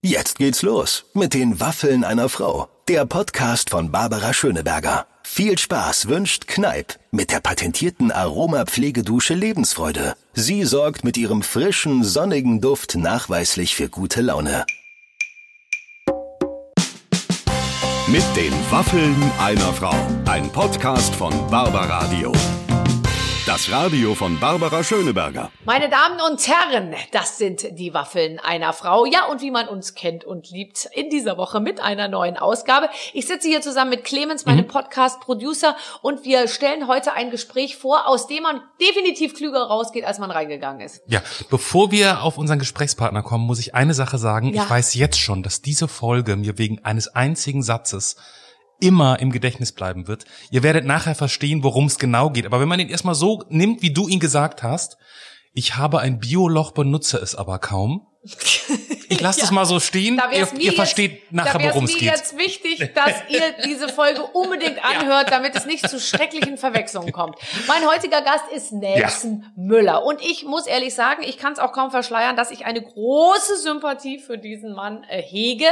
[0.00, 2.68] Jetzt geht's los mit den Waffeln einer Frau.
[2.86, 5.08] Der Podcast von Barbara Schöneberger.
[5.24, 10.14] Viel Spaß wünscht Kneip mit der patentierten Aromapflegedusche Lebensfreude.
[10.34, 14.64] Sie sorgt mit ihrem frischen, sonnigen Duft nachweislich für gute Laune.
[18.06, 19.96] Mit den Waffeln einer Frau.
[20.26, 22.32] Ein Podcast von Barbaradio.
[23.48, 25.50] Das Radio von Barbara Schöneberger.
[25.64, 29.06] Meine Damen und Herren, das sind die Waffeln einer Frau.
[29.06, 32.90] Ja, und wie man uns kennt und liebt, in dieser Woche mit einer neuen Ausgabe.
[33.14, 34.68] Ich sitze hier zusammen mit Clemens, meinem mhm.
[34.68, 40.18] Podcast-Producer, und wir stellen heute ein Gespräch vor, aus dem man definitiv klüger rausgeht, als
[40.18, 41.00] man reingegangen ist.
[41.06, 44.52] Ja, bevor wir auf unseren Gesprächspartner kommen, muss ich eine Sache sagen.
[44.52, 44.64] Ja.
[44.64, 48.16] Ich weiß jetzt schon, dass diese Folge mir wegen eines einzigen Satzes
[48.80, 50.24] immer im Gedächtnis bleiben wird.
[50.50, 52.46] Ihr werdet nachher verstehen, worum es genau geht.
[52.46, 54.98] Aber wenn man ihn erstmal so nimmt, wie du ihn gesagt hast,
[55.52, 58.06] ich habe ein Bioloch, benutze es aber kaum.
[59.08, 59.44] Ich lasse ja.
[59.44, 60.20] das mal so stehen.
[60.30, 62.02] Ihr, ihr jetzt, versteht nachher, worum es geht.
[62.02, 67.36] jetzt wichtig, dass ihr diese Folge unbedingt anhört, damit es nicht zu schrecklichen Verwechslungen kommt.
[67.66, 69.52] Mein heutiger Gast ist Nelson ja.
[69.56, 70.04] Müller.
[70.04, 73.56] Und ich muss ehrlich sagen, ich kann es auch kaum verschleiern, dass ich eine große
[73.58, 75.66] Sympathie für diesen Mann äh, hege,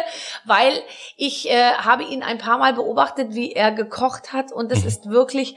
[0.44, 0.82] weil
[1.16, 4.52] ich äh, habe ihn ein paar Mal beobachtet, wie er gekocht hat.
[4.52, 4.88] Und es mhm.
[4.88, 5.56] ist wirklich,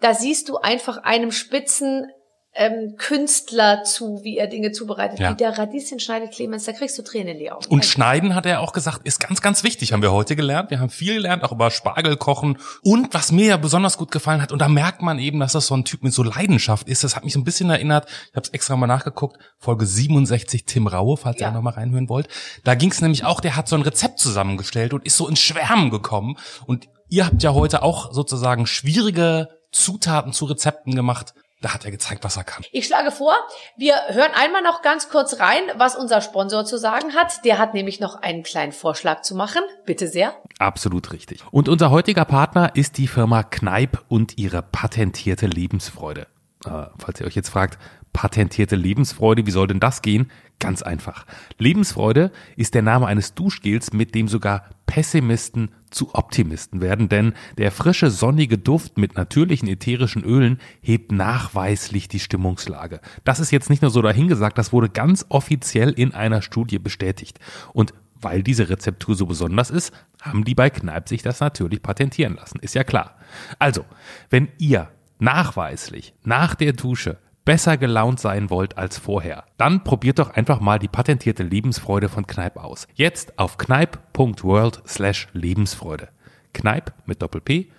[0.00, 2.10] da siehst du einfach einem Spitzen
[2.54, 5.18] ähm, Künstler zu, wie er Dinge zubereitet.
[5.18, 5.32] Ja.
[5.32, 7.66] Wie der Radieschen schneidet, Clemens, da kriegst du Tränen in die Augen.
[7.68, 10.70] Und Schneiden, hat er auch gesagt, ist ganz, ganz wichtig, haben wir heute gelernt.
[10.70, 12.58] Wir haben viel gelernt, auch über Spargel kochen.
[12.82, 15.66] Und was mir ja besonders gut gefallen hat, und da merkt man eben, dass das
[15.66, 18.36] so ein Typ mit so Leidenschaft ist, das hat mich so ein bisschen erinnert, ich
[18.36, 21.48] habe es extra mal nachgeguckt, Folge 67 Tim Raue, falls ja.
[21.48, 22.28] ihr noch mal reinhören wollt.
[22.62, 25.40] Da ging es nämlich auch, der hat so ein Rezept zusammengestellt und ist so ins
[25.40, 26.36] Schwärmen gekommen.
[26.66, 31.90] Und ihr habt ja heute auch sozusagen schwierige Zutaten zu Rezepten gemacht da hat er
[31.90, 32.62] gezeigt, was er kann.
[32.72, 33.34] Ich schlage vor,
[33.76, 37.42] wir hören einmal noch ganz kurz rein, was unser Sponsor zu sagen hat.
[37.44, 39.62] Der hat nämlich noch einen kleinen Vorschlag zu machen.
[39.86, 40.36] Bitte sehr.
[40.58, 41.40] Absolut richtig.
[41.50, 46.26] Und unser heutiger Partner ist die Firma Kneip und ihre patentierte Lebensfreude.
[46.66, 47.78] Äh, falls ihr euch jetzt fragt,
[48.12, 50.30] patentierte Lebensfreude, wie soll denn das gehen?
[50.60, 51.26] Ganz einfach.
[51.58, 57.70] Lebensfreude ist der Name eines Duschgels, mit dem sogar Pessimisten zu Optimisten werden, denn der
[57.70, 63.00] frische, sonnige Duft mit natürlichen ätherischen Ölen hebt nachweislich die Stimmungslage.
[63.24, 67.38] Das ist jetzt nicht nur so dahingesagt, das wurde ganz offiziell in einer Studie bestätigt.
[67.72, 69.92] Und weil diese Rezeptur so besonders ist,
[70.22, 72.58] haben die bei Kneipp sich das natürlich patentieren lassen.
[72.60, 73.16] Ist ja klar.
[73.58, 73.84] Also,
[74.30, 74.88] wenn ihr
[75.18, 80.78] nachweislich nach der Dusche besser gelaunt sein wollt als vorher, dann probiert doch einfach mal
[80.78, 82.86] die patentierte Lebensfreude von Kneipp aus.
[82.94, 86.08] Jetzt auf kneip.world slash Lebensfreude.
[86.52, 87.70] Kneip mit Doppel-P,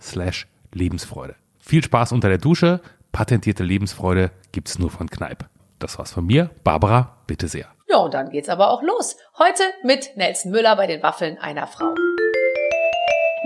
[0.00, 1.36] slash Lebensfreude.
[1.58, 2.80] Viel Spaß unter der Dusche.
[3.12, 5.46] Patentierte Lebensfreude gibt's nur von Kneipp.
[5.78, 6.50] Das war's von mir.
[6.64, 7.66] Barbara, bitte sehr.
[7.88, 9.16] Ja, und dann geht's aber auch los.
[9.38, 11.94] Heute mit Nelson Müller bei den Waffeln einer Frau.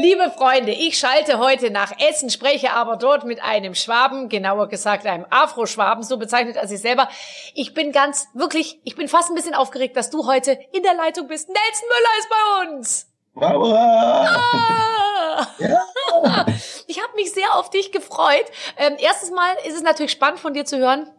[0.01, 5.05] Liebe Freunde, ich schalte heute nach Essen, spreche aber dort mit einem Schwaben, genauer gesagt
[5.07, 7.09] einem Afro-Schwaben, so bezeichnet er sich selber.
[7.53, 10.95] Ich bin ganz, wirklich, ich bin fast ein bisschen aufgeregt, dass du heute in der
[10.95, 11.49] Leitung bist.
[11.49, 13.07] Nelson Müller ist bei uns.
[13.35, 14.37] Barbara!
[14.37, 15.47] Ah!
[15.59, 16.47] Ja.
[16.87, 18.47] Ich habe mich sehr auf dich gefreut.
[18.79, 21.11] Ähm, erstes Mal ist es natürlich spannend von dir zu hören,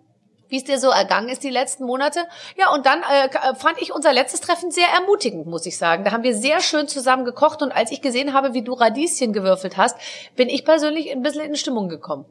[0.49, 2.19] wie es dir so ergangen ist die letzten Monate.
[2.57, 6.03] Ja, und dann äh, äh, fand ich unser letztes Treffen sehr ermutigend, muss ich sagen.
[6.03, 9.31] Da haben wir sehr schön zusammen gekocht und als ich gesehen habe, wie du Radieschen
[9.31, 9.97] gewürfelt hast,
[10.35, 12.25] bin ich persönlich ein bisschen in Stimmung gekommen.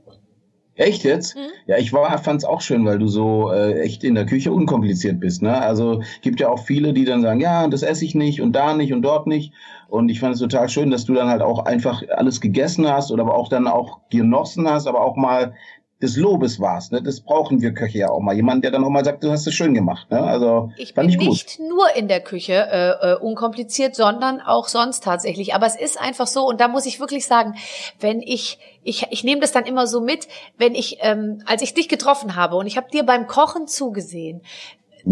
[0.79, 1.35] Echt jetzt?
[1.35, 1.41] Mhm.
[1.67, 5.19] Ja, ich war, fand's auch schön, weil du so äh, echt in der Küche unkompliziert
[5.19, 5.43] bist.
[5.43, 5.61] Ne?
[5.61, 8.75] Also gibt ja auch viele, die dann sagen, ja, das esse ich nicht und da
[8.75, 9.53] nicht und dort nicht.
[9.89, 13.11] Und ich fand es total schön, dass du dann halt auch einfach alles gegessen hast
[13.11, 15.55] oder aber auch dann auch genossen hast, aber auch mal
[16.01, 16.93] des Lobes warst.
[16.93, 17.03] Ne?
[17.03, 18.35] Das brauchen wir Köche ja auch mal.
[18.35, 20.11] Jemand, der dann auch mal sagt, du hast es schön gemacht.
[20.11, 20.21] Ne?
[20.21, 25.03] Also ich bin ich nicht nur in der Küche äh, äh, unkompliziert, sondern auch sonst
[25.03, 25.55] tatsächlich.
[25.55, 27.55] Aber es ist einfach so, und da muss ich wirklich sagen,
[27.99, 31.75] wenn ich ich, ich nehme das dann immer so mit, wenn ich, ähm, als ich
[31.75, 34.41] dich getroffen habe und ich habe dir beim Kochen zugesehen,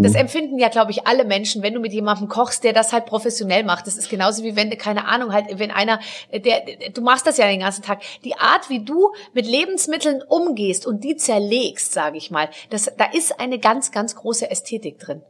[0.03, 0.19] das mhm.
[0.19, 3.65] empfinden ja, glaube ich, alle Menschen, wenn du mit jemandem kochst, der das halt professionell
[3.65, 3.87] macht.
[3.87, 6.01] Das ist genauso wie wenn, keine Ahnung, halt, wenn einer,
[6.33, 6.63] der,
[6.93, 8.03] du machst das ja den ganzen Tag.
[8.25, 13.07] Die Art, wie du mit Lebensmitteln umgehst und die zerlegst, sage ich mal, das, da
[13.13, 15.23] ist eine ganz, ganz große Ästhetik drin.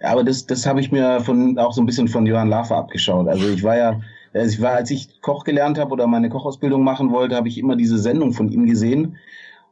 [0.00, 2.76] Ja, aber das, das habe ich mir von, auch so ein bisschen von Johann Lafer
[2.76, 3.28] abgeschaut.
[3.28, 4.00] Also ich war ja,
[4.32, 7.76] ich war, als ich Koch gelernt habe oder meine Kochausbildung machen wollte, habe ich immer
[7.76, 9.18] diese Sendung von ihm gesehen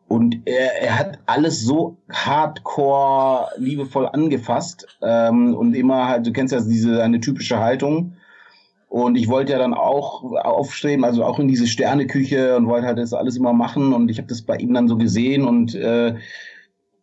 [0.09, 6.53] und er, er hat alles so hardcore liebevoll angefasst ähm, und immer halt, du kennst
[6.53, 8.15] ja diese eine typische Haltung.
[8.89, 12.99] Und ich wollte ja dann auch aufstreben, also auch in diese Sterneküche und wollte halt
[12.99, 13.93] das alles immer machen.
[13.93, 16.15] Und ich habe das bei ihm dann so gesehen und äh,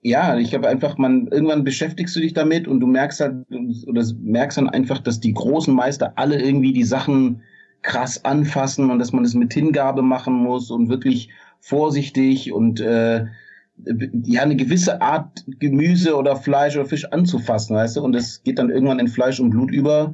[0.03, 3.45] ja, ich habe einfach, man, irgendwann beschäftigst du dich damit und du merkst halt,
[3.87, 7.43] oder merkst dann einfach, dass die großen Meister alle irgendwie die Sachen
[7.83, 11.29] krass anfassen und dass man das mit Hingabe machen muss und wirklich
[11.61, 13.25] vorsichtig und äh,
[14.23, 18.03] ja eine gewisse Art Gemüse oder Fleisch oder Fisch anzufassen, weißt du?
[18.03, 20.13] Und das geht dann irgendwann in Fleisch und Blut über.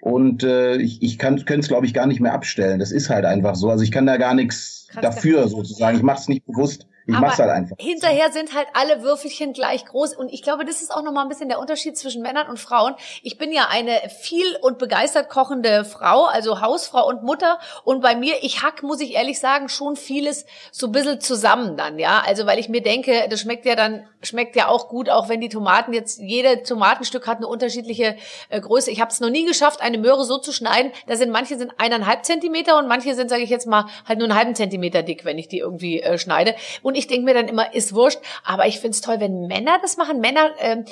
[0.00, 2.78] Und äh, ich, ich kann könnte es, glaube ich, gar nicht mehr abstellen.
[2.78, 3.70] Das ist halt einfach so.
[3.70, 5.96] Also ich kann da gar nichts dafür sozusagen.
[5.96, 6.86] Ich mache es nicht bewusst.
[7.08, 7.74] Ich aber mach's halt einfach.
[7.80, 10.14] Hinterher sind halt alle Würfelchen gleich groß.
[10.14, 12.94] Und ich glaube, das ist auch nochmal ein bisschen der Unterschied zwischen Männern und Frauen.
[13.22, 17.60] Ich bin ja eine viel und begeistert kochende Frau, also Hausfrau und Mutter.
[17.84, 21.78] Und bei mir, ich hack, muss ich ehrlich sagen, schon vieles so ein bisschen zusammen
[21.78, 22.22] dann, ja.
[22.26, 25.40] Also, weil ich mir denke, das schmeckt ja dann, schmeckt ja auch gut, auch wenn
[25.40, 28.16] die Tomaten jetzt, jede Tomatenstück hat eine unterschiedliche
[28.50, 28.90] äh, Größe.
[28.90, 30.92] Ich habe es noch nie geschafft, eine Möhre so zu schneiden.
[31.06, 34.28] Da sind manche sind eineinhalb Zentimeter und manche sind, sage ich jetzt mal, halt nur
[34.28, 36.54] einen halben Zentimeter dick, wenn ich die irgendwie äh, schneide.
[36.82, 38.18] Und ich denke mir dann immer, ist wurscht.
[38.44, 40.20] Aber ich find's toll, wenn Männer das machen.
[40.20, 40.82] Männer äh,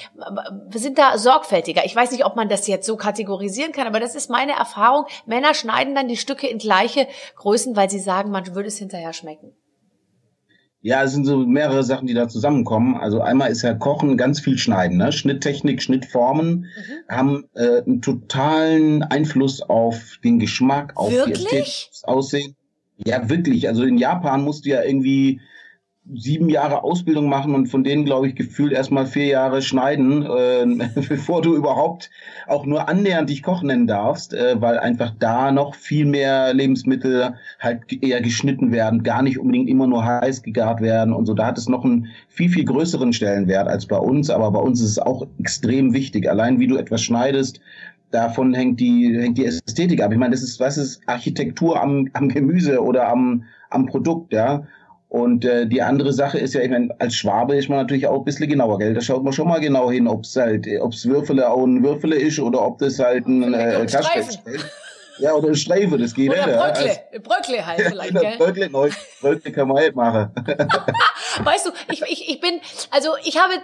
[0.75, 1.85] sind da sorgfältiger.
[1.85, 5.07] Ich weiß nicht, ob man das jetzt so kategorisieren kann, aber das ist meine Erfahrung.
[5.27, 7.07] Männer schneiden dann die Stücke in gleiche
[7.37, 9.53] Größen, weil sie sagen, man würde es hinterher schmecken.
[10.87, 12.97] Ja, es sind so mehrere Sachen, die da zusammenkommen.
[12.97, 14.99] Also einmal ist ja Kochen ganz viel Schneiden.
[14.99, 15.11] Ne?
[15.11, 17.13] Schnitttechnik, Schnittformen mhm.
[17.13, 21.39] haben äh, einen totalen Einfluss auf den Geschmack, auf Wirklich?
[21.39, 22.55] die Ästhetik, das Aussehen.
[23.05, 23.69] Ja, wirklich.
[23.69, 25.41] Also in Japan musst du ja irgendwie
[26.15, 30.89] sieben Jahre Ausbildung machen und von denen, glaube ich, gefühlt erstmal vier Jahre schneiden, äh,
[31.09, 32.11] bevor du überhaupt
[32.47, 37.35] auch nur annähernd dich Koch nennen darfst, äh, weil einfach da noch viel mehr Lebensmittel
[37.59, 41.35] halt eher geschnitten werden, gar nicht unbedingt immer nur heiß gegart werden und so.
[41.35, 44.81] Da hat es noch einen viel, viel größeren Stellenwert als bei uns, aber bei uns
[44.81, 46.31] ist es auch extrem wichtig.
[46.31, 47.61] Allein wie du etwas schneidest,
[48.13, 50.13] davon hängt die, hängt die Ästhetik ab.
[50.13, 54.65] Ich meine, das ist, was ist Architektur am, am Gemüse oder am, am Produkt, ja.
[55.17, 58.19] Und äh, die andere Sache ist ja, ich meine, als Schwabe ist man natürlich auch
[58.19, 58.93] ein bisschen genauer, gell?
[58.93, 61.83] Da schaut man schon mal genau hin, ob es halt, ob es Würfele auch ein
[61.83, 63.99] Würfele ist oder ob das halt ein äh, ist.
[65.19, 66.59] Ja, oder ein Streife, das geht oder nicht.
[66.59, 68.37] Bröckle, also, Bröckle halt vielleicht, gell?
[68.37, 68.91] Bröckle, neu,
[69.23, 70.31] Bröckle kann man halt machen.
[71.45, 72.61] weißt du, ich, ich, ich bin,
[72.91, 73.55] also ich habe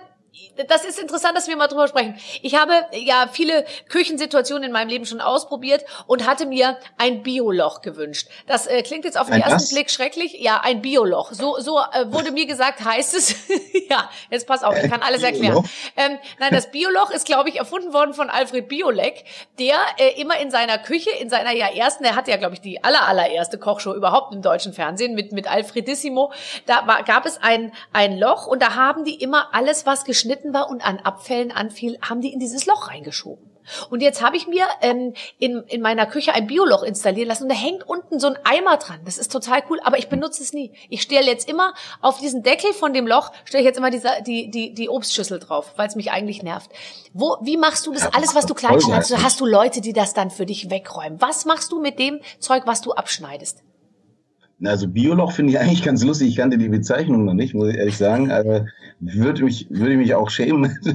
[0.68, 2.18] das ist interessant, dass wir mal drüber sprechen.
[2.42, 7.82] Ich habe ja viele Küchensituationen in meinem Leben schon ausprobiert und hatte mir ein Bioloch
[7.82, 8.28] gewünscht.
[8.46, 9.70] Das äh, klingt jetzt auf den ein ersten was?
[9.70, 10.36] Blick schrecklich.
[10.40, 11.32] Ja, ein Bioloch.
[11.32, 13.34] So, so äh, wurde mir gesagt, heißt es.
[13.90, 15.64] ja, jetzt pass auf, ich kann alles erklären.
[15.96, 19.24] Ähm, nein, das Bioloch ist, glaube ich, erfunden worden von Alfred Biolek,
[19.58, 22.60] der äh, immer in seiner Küche, in seiner ja ersten, er hatte ja, glaube ich,
[22.60, 26.32] die aller, allererste Kochshow überhaupt im deutschen Fernsehen mit, mit Alfredissimo.
[26.66, 30.41] Da war, gab es ein, ein Loch und da haben die immer alles, was geschnitten
[30.52, 33.52] war und an Abfällen anfiel, haben die in dieses Loch reingeschoben.
[33.90, 37.48] Und jetzt habe ich mir ähm, in, in meiner Küche ein Bioloch installieren lassen und
[37.48, 39.00] da hängt unten so ein Eimer dran.
[39.04, 40.72] Das ist total cool, aber ich benutze es nie.
[40.88, 44.10] Ich stelle jetzt immer auf diesen Deckel von dem Loch, stelle ich jetzt immer diese,
[44.26, 46.70] die, die, die Obstschüssel drauf, weil es mich eigentlich nervt.
[47.12, 49.16] Wo, wie machst du das alles, was du klein schneidest?
[49.22, 51.20] Hast du Leute, die das dann für dich wegräumen?
[51.20, 53.62] Was machst du mit dem Zeug, was du abschneidest?
[54.64, 56.28] Also Bioloch finde ich eigentlich ganz lustig.
[56.28, 58.30] Ich kannte die Bezeichnung noch nicht, muss ich ehrlich sagen.
[58.30, 58.66] Aber
[59.00, 60.78] würde mich, würde mich auch schämen,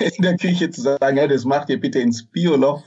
[0.00, 2.82] in der Küche zu sagen, ja, das macht ihr bitte ins Bioloch.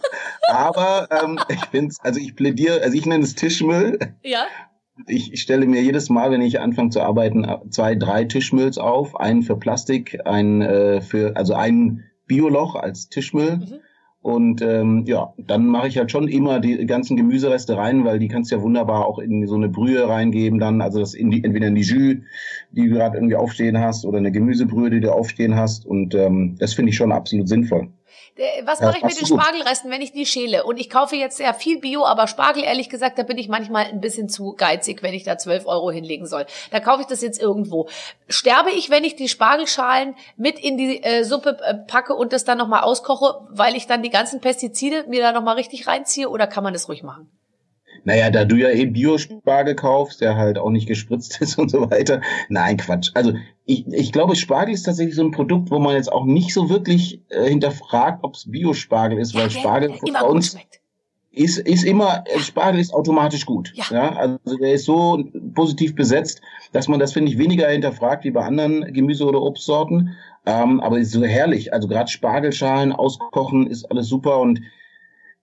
[0.49, 3.99] Aber ähm, ich finde also ich plädiere, also ich nenne es Tischmüll.
[4.23, 4.45] Ja.
[5.07, 9.19] Ich stelle mir jedes Mal, wenn ich anfange zu arbeiten, zwei, drei Tischmülls auf.
[9.19, 13.57] Einen für Plastik, einen äh, für, also einen Bioloch als Tischmüll.
[13.57, 13.79] Mhm
[14.23, 18.29] und ähm, ja, dann mache ich halt schon immer die ganzen Gemüsereste rein, weil die
[18.29, 21.43] kannst du ja wunderbar auch in so eine Brühe reingeben dann, also das in die,
[21.43, 22.15] entweder in die Jus,
[22.71, 25.85] die du gerade irgendwie aufstehen hast, oder eine Gemüsebrühe, die du aufstehen hast.
[25.85, 27.89] Und ähm, das finde ich schon absolut sinnvoll.
[28.63, 30.63] Was mache ich mit den Spargelresten, wenn ich die schäle?
[30.63, 33.85] Und ich kaufe jetzt sehr viel Bio, aber Spargel, ehrlich gesagt, da bin ich manchmal
[33.85, 36.47] ein bisschen zu geizig, wenn ich da 12 Euro hinlegen soll.
[36.71, 37.87] Da kaufe ich das jetzt irgendwo.
[38.27, 42.43] Sterbe ich, wenn ich die Spargelschalen mit in die äh, Suppe äh, packe und das
[42.43, 46.47] dann nochmal auskoche, weil ich dann die ganzen Pestizide mir da nochmal richtig reinziehe oder
[46.47, 47.29] kann man das ruhig machen?
[48.05, 51.89] Naja, da du ja eh Biospargel kaufst, der halt auch nicht gespritzt ist und so
[51.89, 52.21] weiter.
[52.49, 53.11] Nein, Quatsch.
[53.13, 53.33] Also
[53.65, 56.69] ich, ich glaube, Spargel ist tatsächlich so ein Produkt, wo man jetzt auch nicht so
[56.69, 60.57] wirklich äh, hinterfragt, ob es Biospargel ist, weil ja, Spargel bei uns
[61.31, 63.71] ist, ist immer, äh, Spargel ist automatisch gut.
[63.75, 63.85] Ja.
[63.91, 64.15] ja.
[64.15, 65.23] Also der ist so
[65.55, 66.41] positiv besetzt,
[66.71, 70.15] dass man das, finde ich, weniger hinterfragt wie bei anderen Gemüse- oder Obstsorten.
[70.45, 71.73] Ähm, aber ist so herrlich.
[71.73, 74.61] Also gerade Spargelschalen auskochen ist alles super und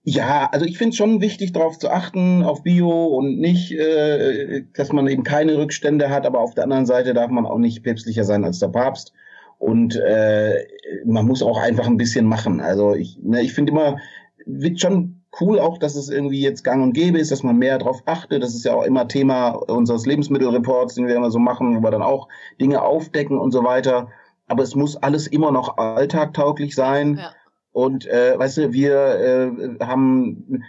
[0.02, 4.64] ja, also ich finde es schon wichtig, darauf zu achten, auf Bio und nicht, äh,
[4.75, 7.83] dass man eben keine Rückstände hat, aber auf der anderen Seite darf man auch nicht
[7.83, 9.12] päpstlicher sein als der Papst.
[9.59, 10.66] Und äh,
[11.04, 12.61] man muss auch einfach ein bisschen machen.
[12.62, 13.99] Also ich, ne, ich finde immer,
[14.47, 17.78] wird schon cool auch, dass es irgendwie jetzt gang und gäbe ist, dass man mehr
[17.78, 18.42] darauf achtet.
[18.42, 21.90] Das ist ja auch immer Thema unseres Lebensmittelreports, den wir immer so machen, wo wir
[21.90, 22.28] dann auch
[22.59, 24.09] Dinge aufdecken und so weiter.
[24.49, 27.19] aber es muss alles immer noch alltagtauglich sein.
[27.19, 27.33] Ja.
[27.73, 30.62] Und äh, weißt du, wir äh, haben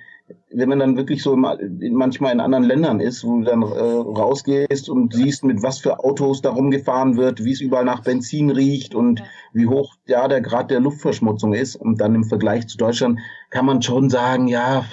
[0.54, 3.66] wenn man dann wirklich so in, manchmal in anderen Ländern ist, wo du dann äh,
[3.66, 8.50] rausgehst und siehst, mit was für Autos da rumgefahren wird, wie es überall nach Benzin
[8.50, 11.76] riecht und wie hoch ja der Grad der Luftverschmutzung ist.
[11.76, 14.86] Und dann im Vergleich zu Deutschland kann man schon sagen, ja,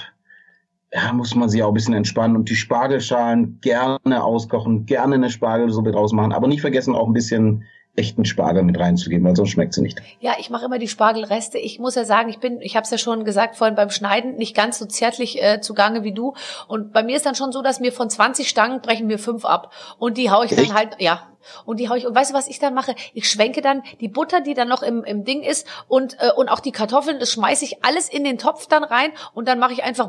[0.93, 5.31] ja, muss man sich auch ein bisschen entspannen und die Spargelschalen gerne auskochen, gerne eine
[5.31, 7.65] Spargelsuppe draus machen, aber nicht vergessen auch ein bisschen
[7.99, 10.01] echten Spargel mit reinzugeben, weil sonst schmeckt sie nicht.
[10.21, 11.59] Ja, ich mache immer die Spargelreste.
[11.59, 14.37] Ich muss ja sagen, ich bin, ich habe es ja schon gesagt vorhin beim Schneiden,
[14.37, 16.35] nicht ganz so zärtlich äh, zugange wie du.
[16.69, 19.45] Und bei mir ist dann schon so, dass mir von 20 Stangen brechen mir fünf
[19.45, 19.73] ab.
[19.99, 20.71] Und die hau ich Echt?
[20.71, 21.29] dann halt, ja,
[21.65, 22.95] und die hau ich und weißt du was ich dann mache?
[23.15, 26.49] Ich schwenke dann die Butter die dann noch im, im Ding ist und äh, und
[26.49, 29.73] auch die Kartoffeln das schmeiße ich alles in den Topf dann rein und dann mache
[29.73, 30.09] ich einfach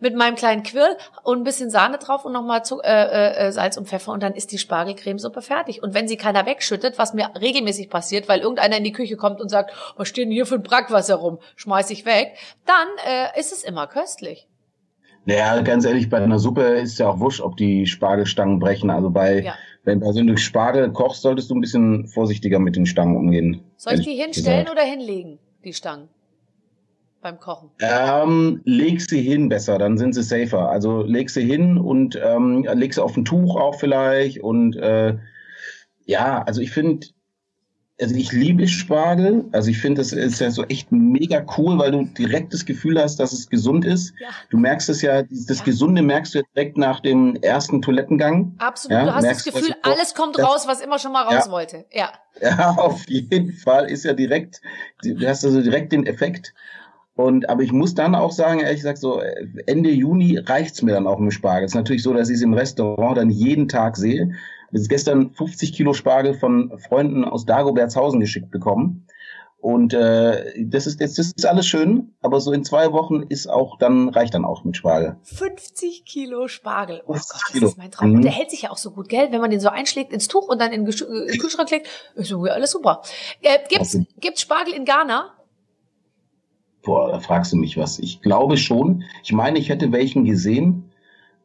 [0.00, 3.76] mit meinem kleinen Quirl und ein bisschen Sahne drauf und nochmal äh, äh, äh, Salz
[3.76, 5.82] und Pfeffer und dann ist die Spargelcremesuppe fertig.
[5.82, 9.40] Und wenn sie keiner wegschüttet was mir regelmäßig passiert weil irgendeiner in die Küche kommt
[9.40, 11.38] und sagt was steht denn hier für ein Brackwasser rum?
[11.56, 12.36] Schmeiß ich weg.
[12.66, 14.49] Dann äh, ist es immer köstlich
[15.30, 18.90] naja, ganz ehrlich, bei einer Suppe ist ja auch wurscht, ob die Spargelstangen brechen.
[18.90, 19.54] Also bei, ja.
[19.84, 23.60] wenn, du Spargel kochst, solltest du ein bisschen vorsichtiger mit den Stangen umgehen.
[23.76, 24.72] Soll ich die hinstellen gesagt.
[24.72, 26.08] oder hinlegen, die Stangen?
[27.22, 27.70] Beim Kochen?
[27.80, 30.68] Ähm, leg sie hin besser, dann sind sie safer.
[30.68, 34.40] Also leg sie hin und ähm, leg sie auf ein Tuch auch vielleicht.
[34.40, 35.16] Und äh,
[36.06, 37.06] ja, also ich finde,
[38.00, 39.44] also ich liebe Spargel.
[39.52, 43.00] Also ich finde, das ist ja so echt mega cool, weil du direkt das Gefühl
[43.00, 44.14] hast, dass es gesund ist.
[44.20, 44.28] Ja.
[44.48, 45.64] Du merkst es ja, das ja.
[45.64, 48.54] Gesunde merkst du ja direkt nach dem ersten Toilettengang.
[48.58, 49.02] Absolut.
[49.02, 51.86] Du hast das Gefühl, also, alles kommt das, raus, was immer schon mal raus wollte.
[51.92, 52.12] Ja.
[52.40, 54.60] Ja, auf jeden Fall ist ja direkt,
[55.02, 56.54] du hast also direkt den Effekt.
[57.16, 59.20] Und, aber ich muss dann auch sagen, ehrlich gesagt, so
[59.66, 61.64] Ende Juni reicht's mir dann auch mit Spargel.
[61.64, 64.32] Es ist natürlich so, dass ich es im Restaurant dann jeden Tag sehe.
[64.72, 69.06] Ist gestern 50 Kilo Spargel von Freunden aus Dagobertshausen geschickt bekommen.
[69.60, 73.46] Und äh, das ist jetzt das ist alles schön, aber so in zwei Wochen ist
[73.46, 75.16] auch dann reicht dann auch mit Spargel.
[75.22, 77.02] 50 Kilo Spargel.
[77.06, 77.60] Oh 50 Gott, Kilo.
[77.66, 78.08] das ist mein Traum.
[78.08, 78.16] Mhm.
[78.16, 79.28] Und der hält sich ja auch so gut, gell?
[79.30, 82.42] Wenn man den so einschlägt ins Tuch und dann in den Kühlschrank legt, ist so
[82.44, 83.02] alles super.
[83.42, 84.06] Äh, gibt's okay.
[84.18, 85.34] gibt's Spargel in Ghana?
[86.82, 87.98] Boah, da fragst du mich was.
[87.98, 89.04] Ich glaube schon.
[89.22, 90.89] Ich meine, ich hätte welchen gesehen.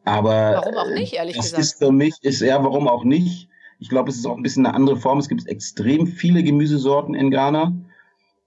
[0.06, 1.64] Aber warum auch nicht, ehrlich das gesagt?
[1.64, 3.50] ist für mich, ist ja, warum auch nicht?
[3.80, 5.18] Ich glaube, es ist auch ein bisschen eine andere Form.
[5.18, 7.74] Es gibt extrem viele Gemüsesorten in Ghana,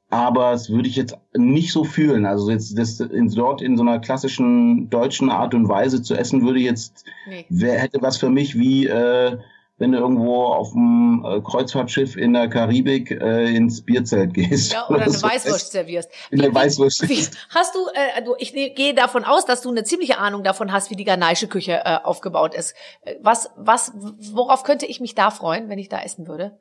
[0.09, 2.25] aber das würde ich jetzt nicht so fühlen.
[2.25, 6.47] Also jetzt das in, dort in so einer klassischen deutschen Art und Weise zu essen,
[6.47, 7.45] würde jetzt nee.
[7.51, 9.37] wer hätte was für mich wie äh,
[9.79, 14.73] wenn du irgendwo auf dem äh, Kreuzfahrtschiff in der Karibik äh, ins Bierzelt gehst.
[14.73, 16.11] Ja, oder, oder eine so Weißwurst servierst.
[16.31, 17.09] In der Weißwurst.
[17.09, 20.43] Wie, hast du, äh, du, ich ne, gehe davon aus, dass du eine ziemliche Ahnung
[20.43, 22.75] davon hast, wie die ghanaische Küche äh, aufgebaut ist.
[23.03, 23.93] Äh, was, was,
[24.33, 26.59] worauf könnte ich mich da freuen, wenn ich da essen würde?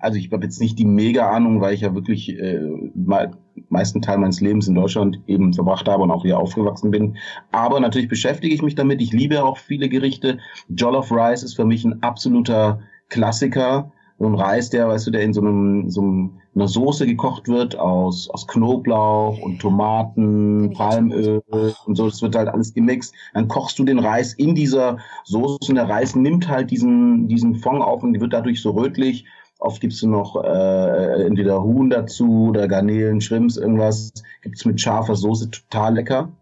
[0.00, 2.60] Also ich habe jetzt nicht die mega Ahnung, weil ich ja wirklich äh,
[2.94, 3.32] mal,
[3.68, 7.16] meisten Teil meines Lebens in Deutschland eben verbracht habe und auch hier aufgewachsen bin.
[7.52, 9.00] Aber natürlich beschäftige ich mich damit.
[9.00, 10.38] Ich liebe auch viele Gerichte.
[10.68, 13.92] Jollof Rice ist für mich ein absoluter Klassiker.
[14.18, 17.76] So ein Reis, der, weißt du, der in so einem, so einer Soße gekocht wird
[17.76, 21.42] aus, aus Knoblauch und Tomaten, Palmöl
[21.86, 22.08] und so.
[22.08, 23.14] Das wird halt alles gemixt.
[23.34, 27.56] Dann kochst du den Reis in dieser Soße und der Reis nimmt halt diesen, diesen
[27.56, 29.24] Fond auf und wird dadurch so rötlich
[29.62, 34.12] Oft gibst du noch äh, entweder Huhn dazu oder Garnelen, Shrimps, irgendwas.
[34.42, 36.32] Gibt's mit scharfer Soße total lecker.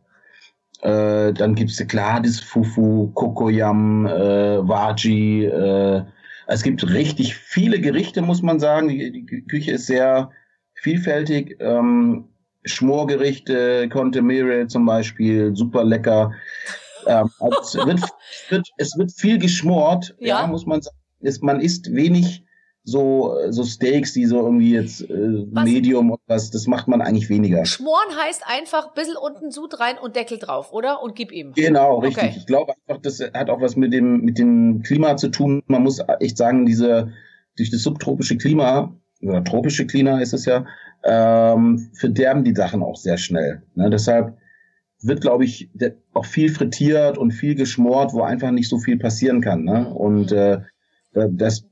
[0.80, 5.44] Äh, dann gibt's klar das Fufu, Kokoyam, äh, Waji.
[5.44, 6.04] Äh,
[6.46, 8.88] es gibt richtig viele Gerichte, muss man sagen.
[8.88, 10.30] Die, die Küche ist sehr
[10.72, 11.58] vielfältig.
[11.60, 12.24] Ähm,
[12.64, 16.32] Schmorgerichte, Contemere zum Beispiel, super lecker.
[17.06, 20.40] Ähm, also es, wird, es, wird, es wird viel geschmort, ja.
[20.40, 20.96] ja muss man sagen.
[21.20, 22.44] Es, man isst wenig
[22.82, 27.28] so, so Steaks, die so irgendwie jetzt äh, Medium und was, das macht man eigentlich
[27.28, 27.64] weniger.
[27.64, 31.02] Schmoren heißt einfach bissel unten Sud rein und Deckel drauf, oder?
[31.02, 31.52] Und gib ihm.
[31.52, 32.24] Genau, richtig.
[32.24, 32.34] Okay.
[32.38, 35.62] Ich glaube einfach, das hat auch was mit dem, mit dem Klima zu tun.
[35.66, 37.12] Man muss echt sagen, diese,
[37.56, 40.64] durch das subtropische Klima, oder tropische Klima ist es ja,
[41.04, 43.62] ähm, verderben die Sachen auch sehr schnell.
[43.74, 43.90] Ne?
[43.90, 44.36] Deshalb
[45.02, 45.70] wird, glaube ich,
[46.12, 49.64] auch viel frittiert und viel geschmort, wo einfach nicht so viel passieren kann.
[49.64, 49.88] Ne?
[49.88, 50.64] Und mhm.
[51.14, 51.69] äh, das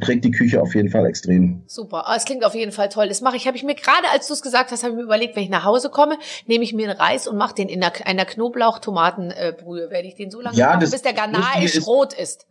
[0.00, 1.62] prägt die Küche auf jeden Fall extrem.
[1.66, 3.08] Super, ah, es klingt auf jeden Fall toll.
[3.08, 5.04] Das mache ich, habe ich mir gerade, als du es gesagt hast, habe ich mir
[5.04, 7.82] überlegt, wenn ich nach Hause komme, nehme ich mir einen Reis und mache den in
[7.82, 9.90] einer, einer Knoblauch-Tomatenbrühe.
[9.90, 12.46] Werde ich den so lange ja, machen, bis der Ganache rot ist.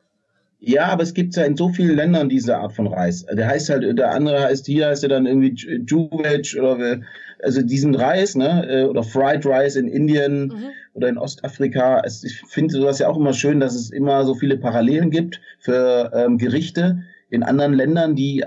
[0.60, 3.25] Ja, aber es gibt ja in so vielen Ländern diese Art von Reis.
[3.25, 5.54] Der heißt halt, der andere heißt hier, heißt er dann irgendwie
[5.86, 7.01] Juwech oder
[7.44, 10.70] also diesen Reis, ne, äh, oder Fried Rice in Indien mhm.
[10.94, 12.04] oder in Ostafrika.
[12.06, 16.12] Ich finde sowas ja auch immer schön, dass es immer so viele Parallelen gibt für
[16.15, 18.44] ähm, Gerichte, in anderen Ländern, die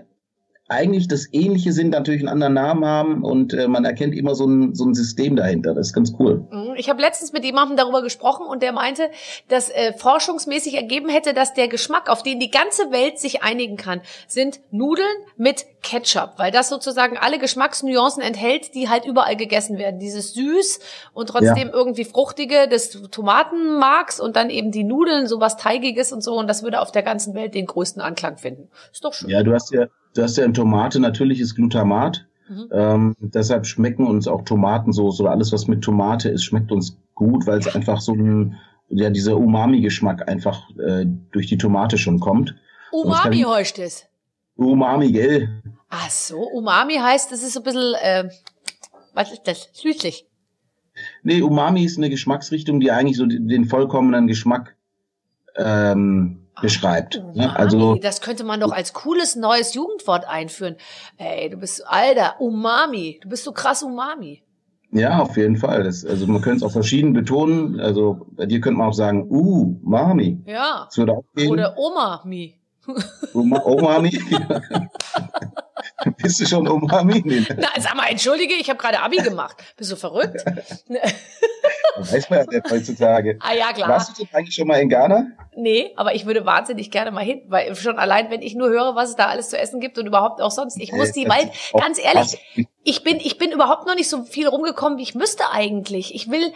[0.69, 4.47] eigentlich das Ähnliche sind, natürlich einen anderen Namen haben und äh, man erkennt immer so
[4.47, 5.75] ein, so ein System dahinter.
[5.75, 6.47] Das ist ganz cool.
[6.51, 6.75] Mhm.
[6.77, 9.11] Ich habe letztens mit jemandem darüber gesprochen und der meinte,
[9.49, 13.79] dass äh, forschungsmäßig ergeben hätte, dass der Geschmack, auf den die ganze Welt sich einigen
[13.79, 15.07] kann, sind Nudeln
[15.39, 19.99] mit Ketchup, weil das sozusagen alle Geschmacksnuancen enthält, die halt überall gegessen werden.
[19.99, 20.81] Dieses süß
[21.15, 21.73] und trotzdem ja.
[21.73, 26.63] irgendwie fruchtige des Tomatenmarks und dann eben die Nudeln, sowas teigiges und so und das
[26.63, 28.69] würde auf der ganzen Welt den größten Anklang finden.
[28.93, 29.31] Ist doch schön.
[29.31, 32.27] Ja, du hast ja Du hast ja in Tomate natürliches Glutamat.
[32.49, 32.69] Mhm.
[32.73, 37.47] Ähm, deshalb schmecken uns auch Tomatensauce oder alles, was mit Tomate ist, schmeckt uns gut,
[37.47, 38.57] weil es einfach so ein,
[38.89, 42.55] ja, dieser Umami-Geschmack einfach äh, durch die Tomate schon kommt.
[42.91, 44.07] Umami heißt es.
[44.57, 45.63] Umami, gell?
[45.91, 48.29] Ach so, Umami heißt, das ist so ein bisschen, äh,
[49.15, 49.69] was ist das?
[49.73, 50.27] Süßlich.
[51.23, 54.77] Nee, Umami ist eine Geschmacksrichtung, die eigentlich so den vollkommenen Geschmack
[55.57, 57.23] ähm, beschreibt.
[57.23, 57.55] Oh, ne?
[57.57, 60.77] Also das könnte man doch als cooles neues Jugendwort einführen.
[61.17, 64.43] Ey, du bist alter Umami, du bist so krass Umami.
[64.91, 65.85] Ja, auf jeden Fall.
[65.85, 67.79] Das, also man könnte es auch verschieden betonen.
[67.79, 70.43] Also bei dir könnte man auch sagen, uh, Mami.
[70.47, 70.87] Ja.
[70.87, 71.51] Das würde auch gehen.
[71.51, 72.55] Oder Oma-Mi.
[73.35, 74.11] Oma, Omami.
[76.23, 77.23] Bist du schon Umami?
[77.25, 77.45] Nee.
[77.57, 79.57] Na, sag mal, entschuldige, ich habe gerade Abi gemacht.
[79.77, 80.43] Bist du verrückt?
[81.97, 83.39] weiß man ja heutzutage.
[83.41, 83.89] Ah ja, klar.
[83.89, 85.27] Warst du eigentlich schon mal in Ghana?
[85.57, 88.95] Nee, aber ich würde wahnsinnig gerne mal hin, weil schon allein, wenn ich nur höre,
[88.95, 90.81] was es da alles zu essen gibt und überhaupt auch sonst.
[90.81, 92.39] Ich muss die, weil, ganz ehrlich,
[92.85, 96.15] ich bin, ich bin überhaupt noch nicht so viel rumgekommen, wie ich müsste eigentlich.
[96.15, 96.53] Ich will,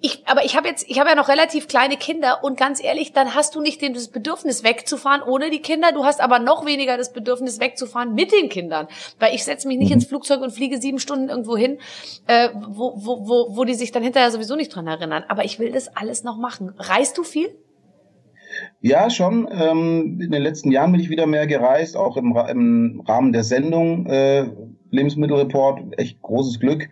[0.00, 3.12] ich, aber ich habe jetzt, ich habe ja noch relativ kleine Kinder und ganz ehrlich,
[3.12, 6.98] dann hast du nicht das Bedürfnis wegzufahren ohne die Kinder, du hast aber noch weniger
[6.98, 8.88] das Bedürfnis wegzufahren mit den Kindern,
[9.18, 9.94] weil ich setze mich nicht mhm.
[9.94, 11.78] ins Flugzeug und fliege sieben Stunden irgendwo hin,
[12.26, 15.24] äh, wo, wo, wo, wo die sich dann hinterher sowieso nicht dran erinnern.
[15.28, 16.74] Aber ich will das alles noch machen.
[16.76, 17.48] Reist du viel?
[18.80, 19.48] Ja, schon.
[19.50, 23.44] Ähm, in den letzten Jahren bin ich wieder mehr gereist, auch im, im Rahmen der
[23.44, 24.46] Sendung äh,
[24.90, 25.98] Lebensmittelreport.
[25.98, 26.88] Echt großes Glück.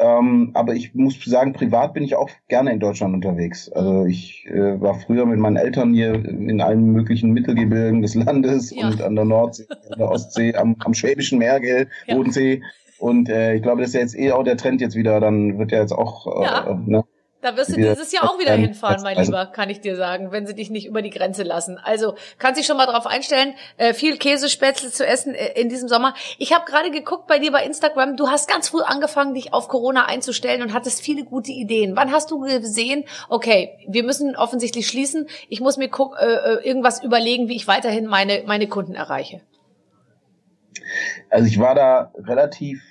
[0.00, 3.70] Ähm, aber ich muss sagen, privat bin ich auch gerne in Deutschland unterwegs.
[3.70, 8.74] Also ich äh, war früher mit meinen Eltern hier in allen möglichen Mittelgebirgen des Landes
[8.74, 8.88] ja.
[8.88, 12.14] und an der Nordsee, an der Ostsee, am, am Schwäbischen Meer, gell, ja.
[12.14, 12.62] Bodensee.
[12.98, 15.20] Und äh, ich glaube, das ist ja jetzt eh auch der Trend jetzt wieder.
[15.20, 16.82] Dann wird ja jetzt auch äh, ja.
[16.86, 17.04] ne,
[17.42, 20.46] da wirst du dieses Jahr auch wieder hinfahren, mein Lieber, kann ich dir sagen, wenn
[20.46, 21.78] sie dich nicht über die Grenze lassen.
[21.78, 25.88] Also kannst dich schon mal darauf einstellen, äh, viel Käsespätzle zu essen äh, in diesem
[25.88, 26.14] Sommer.
[26.38, 29.68] Ich habe gerade geguckt bei dir bei Instagram, du hast ganz früh angefangen, dich auf
[29.68, 31.96] Corona einzustellen und hattest viele gute Ideen.
[31.96, 36.66] Wann hast du gesehen, okay, wir müssen offensichtlich schließen, ich muss mir guck, äh, äh
[36.66, 39.40] irgendwas überlegen, wie ich weiterhin meine, meine Kunden erreiche?
[41.30, 42.82] Also ich war da relativ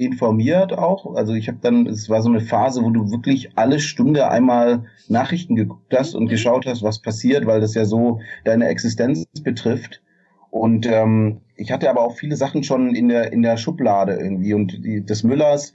[0.00, 1.14] informiert auch.
[1.14, 4.84] Also ich habe dann, es war so eine Phase, wo du wirklich alle Stunde einmal
[5.08, 6.28] Nachrichten geguckt hast und mhm.
[6.28, 10.02] geschaut hast, was passiert, weil das ja so deine Existenz betrifft.
[10.50, 14.54] Und ähm, ich hatte aber auch viele Sachen schon in der in der Schublade irgendwie.
[14.54, 15.74] Und die, des Müllers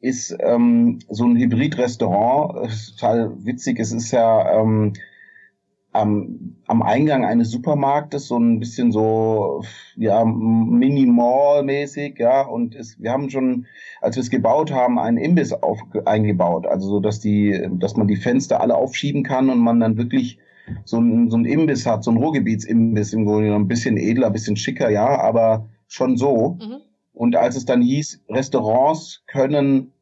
[0.00, 3.80] ist ähm, so ein Hybrid-Restaurant, total witzig.
[3.80, 4.92] Es ist ja ähm,
[5.92, 9.62] am, am Eingang eines Supermarktes, so ein bisschen so,
[9.96, 13.66] ja, minimal-mäßig, ja, und es, wir haben schon,
[14.00, 18.08] als wir es gebaut haben, einen Imbiss auf, eingebaut, also so, dass die, dass man
[18.08, 20.38] die Fenster alle aufschieben kann und man dann wirklich
[20.84, 24.32] so ein, so ein Imbiss hat, so ein Ruhrgebietsimbiss im Grunde ein bisschen edler, ein
[24.32, 26.56] bisschen schicker, ja, aber schon so.
[26.60, 26.80] Mhm.
[27.12, 29.92] Und als es dann hieß, Restaurants können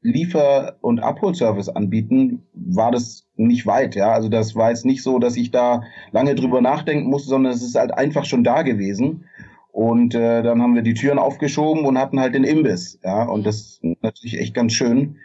[0.00, 3.96] Liefer- und Abholservice anbieten, war das nicht weit.
[3.96, 5.82] Ja, also das war jetzt nicht so, dass ich da
[6.12, 9.24] lange drüber nachdenken musste, sondern es ist halt einfach schon da gewesen.
[9.72, 12.98] Und äh, dann haben wir die Türen aufgeschoben und hatten halt den Imbiss.
[13.04, 15.16] Ja, und das ist natürlich echt ganz schön.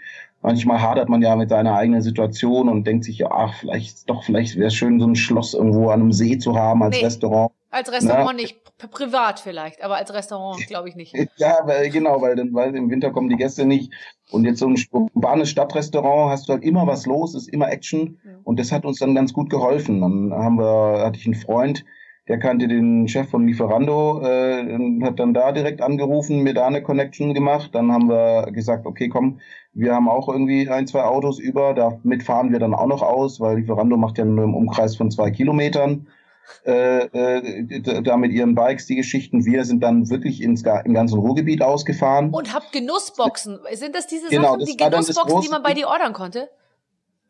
[0.42, 4.24] Manchmal hadert man ja mit seiner eigenen Situation und denkt sich, ja, ach, vielleicht doch,
[4.24, 7.06] vielleicht wäre es schön, so ein Schloss irgendwo an einem See zu haben als nee,
[7.06, 7.52] Restaurant.
[7.74, 11.16] Als Restaurant Na, nicht, privat vielleicht, aber als Restaurant glaube ich nicht.
[11.38, 13.92] ja, weil, genau, weil, weil im Winter kommen die Gäste nicht.
[14.30, 18.20] Und jetzt so ein urbanes Stadtrestaurant hast du halt immer was los, ist immer Action.
[18.24, 18.32] Ja.
[18.44, 20.02] Und das hat uns dann ganz gut geholfen.
[20.02, 21.84] Dann haben wir, hatte ich einen Freund,
[22.28, 26.84] der kannte den Chef von Lieferando, äh, hat dann da direkt angerufen, mir da eine
[26.84, 27.74] Connection gemacht.
[27.74, 29.40] Dann haben wir gesagt, okay, komm,
[29.74, 33.40] wir haben auch irgendwie ein, zwei Autos über, damit fahren wir dann auch noch aus,
[33.40, 36.06] weil Lieferando macht ja nur im Umkreis von zwei Kilometern
[36.66, 39.46] äh, äh, da mit ihren Bikes die Geschichten.
[39.46, 42.30] Wir sind dann wirklich ins, im ganzen Ruhrgebiet ausgefahren.
[42.32, 43.60] Und habt Genussboxen.
[43.74, 46.50] Sind das diese genau, Sachen, das die Genussboxen, die man bei dir ordern konnte?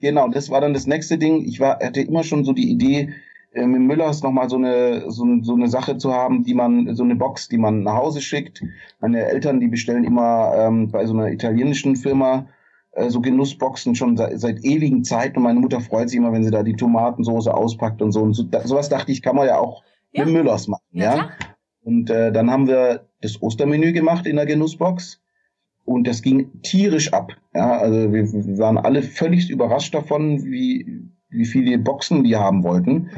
[0.01, 1.45] Genau, das war dann das nächste Ding.
[1.45, 3.13] Ich war, hatte immer schon so die Idee,
[3.53, 7.03] äh, mit Müllers nochmal so eine, so, so eine Sache zu haben, die man, so
[7.03, 8.63] eine Box, die man nach Hause schickt.
[8.99, 12.47] Meine Eltern, die bestellen immer ähm, bei so einer italienischen Firma
[12.95, 16.43] äh, so Genussboxen schon seit, seit ewigen Zeiten und meine Mutter freut sich immer, wenn
[16.43, 18.21] sie da die Tomatensoße auspackt und so.
[18.21, 20.25] Und so, da, sowas dachte ich, kann man ja auch ja.
[20.25, 20.83] mit Müllers machen.
[20.91, 21.29] Ja, ja?
[21.83, 25.19] Und äh, dann haben wir das Ostermenü gemacht in der Genussbox.
[25.85, 27.33] Und das ging tierisch ab.
[27.53, 32.63] Ja, also wir, wir waren alle völlig überrascht davon, wie, wie viele Boxen wir haben
[32.63, 33.09] wollten.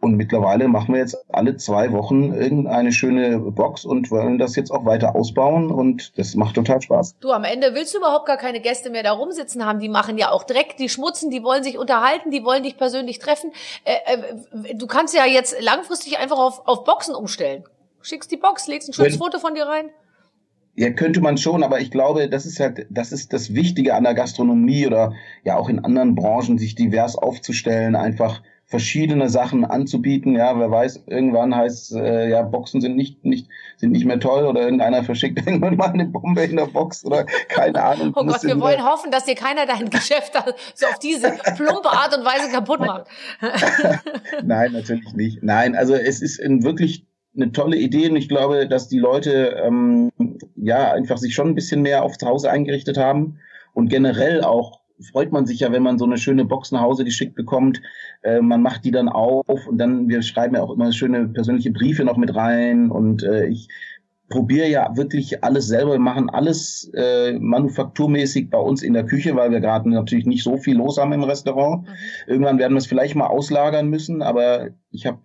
[0.00, 4.70] Und mittlerweile machen wir jetzt alle zwei Wochen irgendeine schöne Box und wollen das jetzt
[4.70, 7.16] auch weiter ausbauen und das macht total Spaß.
[7.20, 9.78] Du, am Ende willst du überhaupt gar keine Gäste mehr da rumsitzen haben.
[9.78, 13.18] Die machen ja auch Dreck, die schmutzen, die wollen sich unterhalten, die wollen dich persönlich
[13.18, 13.52] treffen.
[13.84, 17.64] Äh, äh, du kannst ja jetzt langfristig einfach auf, auf Boxen umstellen.
[18.00, 19.90] Schickst die Box, legst ein schönes Foto von dir rein.
[20.76, 24.04] Ja, könnte man schon, aber ich glaube, das ist halt, das ist das Wichtige an
[24.04, 25.12] der Gastronomie oder
[25.44, 30.36] ja auch in anderen Branchen, sich divers aufzustellen, einfach verschiedene Sachen anzubieten.
[30.36, 34.46] Ja, wer weiß, irgendwann heißt äh, ja, Boxen sind nicht, nicht, sind nicht mehr toll
[34.46, 38.12] oder irgendeiner verschickt irgendwann mal eine Bombe in der Box oder keine Ahnung.
[38.14, 40.32] Oh Gott, wir wollen hoffen, dass dir keiner dein Geschäft
[40.74, 43.08] so auf diese plumpe Art und Weise kaputt macht.
[44.44, 45.42] Nein, natürlich nicht.
[45.42, 47.04] Nein, also es ist ein wirklich
[47.34, 50.10] eine tolle Idee und ich glaube, dass die Leute ähm,
[50.54, 53.40] ja einfach sich schon ein bisschen mehr aufs Hause eingerichtet haben
[53.74, 57.04] und generell auch freut man sich ja, wenn man so eine schöne Box nach Hause
[57.04, 57.80] geschickt bekommt.
[58.22, 61.72] Äh, man macht die dann auf und dann, wir schreiben ja auch immer schöne persönliche
[61.72, 63.68] Briefe noch mit rein und äh, ich
[64.28, 69.34] probiere ja wirklich alles selber, wir machen alles äh, manufakturmäßig bei uns in der Küche,
[69.34, 71.82] weil wir gerade natürlich nicht so viel los haben im Restaurant.
[71.82, 71.88] Mhm.
[72.28, 75.18] Irgendwann werden wir es vielleicht mal auslagern müssen, aber ich habe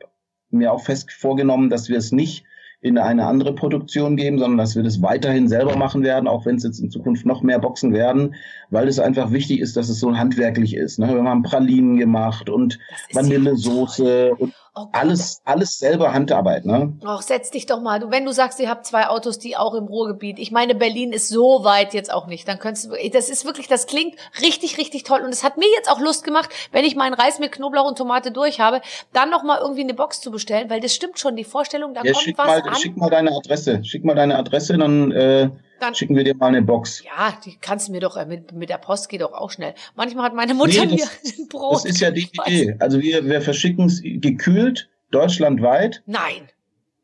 [0.50, 2.46] mir auch fest vorgenommen, dass wir es nicht
[2.82, 6.56] in eine andere Produktion geben, sondern dass wir das weiterhin selber machen werden, auch wenn
[6.56, 8.36] es jetzt in Zukunft noch mehr Boxen werden,
[8.70, 11.00] weil es einfach wichtig ist, dass es so handwerklich ist.
[11.00, 11.08] Ne?
[11.08, 12.80] Wir haben Pralinen gemacht und
[13.12, 16.92] Vanillesoße und Oh alles, alles selber Handarbeit, ne?
[17.06, 18.02] Ach, setz dich doch mal.
[18.02, 20.38] Du, wenn du sagst, ihr habt zwei Autos, die auch im Ruhrgebiet.
[20.38, 22.46] Ich meine, Berlin ist so weit jetzt auch nicht.
[22.46, 25.22] Dann könntest du, das ist wirklich, das klingt richtig, richtig toll.
[25.22, 27.98] Und es hat mir jetzt auch Lust gemacht, wenn ich meinen Reis mit Knoblauch und
[27.98, 28.82] Tomate durch habe,
[29.14, 31.38] dann noch mal irgendwie eine Box zu bestellen, weil das stimmt schon.
[31.38, 32.76] Die Vorstellung, da ja, kommt schick was mal, an.
[32.76, 33.82] Schick mal deine Adresse.
[33.86, 37.04] Schick mal deine Adresse, dann, äh, dann schicken wir dir mal eine Box.
[37.04, 39.74] Ja, die kannst du mir doch, äh, mit, mit der Post geht doch auch schnell.
[39.96, 41.76] Manchmal hat meine Mutter nee, das, mir ein Brot.
[41.76, 42.76] Das ist ja die Idee.
[42.80, 46.04] Also wir, wir verschicken es gekühlt deutschlandweit.
[46.06, 46.50] Nein.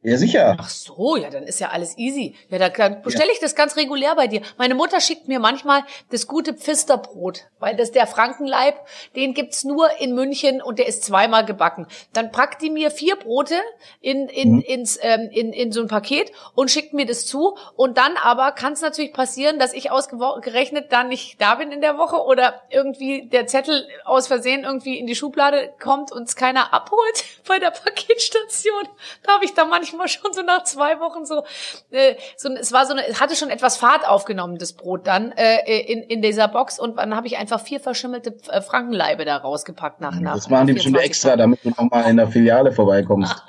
[0.04, 0.58] Ja, sicher.
[0.60, 2.36] Ach so, ja, dann ist ja alles easy.
[2.50, 4.42] Ja, da bestelle ich das ganz regulär bei dir.
[4.58, 8.80] Meine Mutter schickt mir manchmal das gute Pfisterbrot, weil das der Frankenleib,
[9.16, 11.86] den gibt's nur in München und der ist zweimal gebacken.
[12.14, 13.54] Dann packt die mir vier Brote
[14.00, 14.62] in, in, mhm.
[14.62, 17.56] ins, ähm, in, in so ein Paket und schickt mir das zu.
[17.76, 21.82] Und dann aber kann es natürlich passieren, dass ich ausgerechnet dann nicht da bin in
[21.82, 26.36] der Woche oder irgendwie der Zettel aus Versehen irgendwie in die Schublade kommt und es
[26.36, 28.88] keiner abholt bei der Paketstation.
[29.22, 31.44] Da habe ich dann manchmal manchmal schon so nach zwei Wochen so,
[31.92, 35.32] äh, so es war so eine, es hatte schon etwas Fahrt aufgenommen, das Brot dann
[35.34, 39.38] äh, in, in dieser Box und dann habe ich einfach vier verschimmelte äh, Frankenleibe da
[39.38, 40.36] rausgepackt nach nach.
[40.36, 43.44] Das machen die bestimmt extra, damit du nochmal in der Filiale vorbeikommst.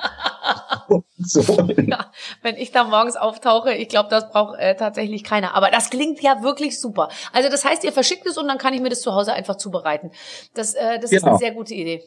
[1.19, 1.43] so.
[1.43, 2.11] ja,
[2.43, 5.55] wenn ich da morgens auftauche, ich glaube, das braucht äh, tatsächlich keiner.
[5.55, 7.09] Aber das klingt ja wirklich super.
[7.33, 9.57] Also das heißt, ihr verschickt es und dann kann ich mir das zu Hause einfach
[9.57, 10.11] zubereiten.
[10.55, 11.21] Das, äh, das genau.
[11.21, 12.03] ist eine sehr gute Idee.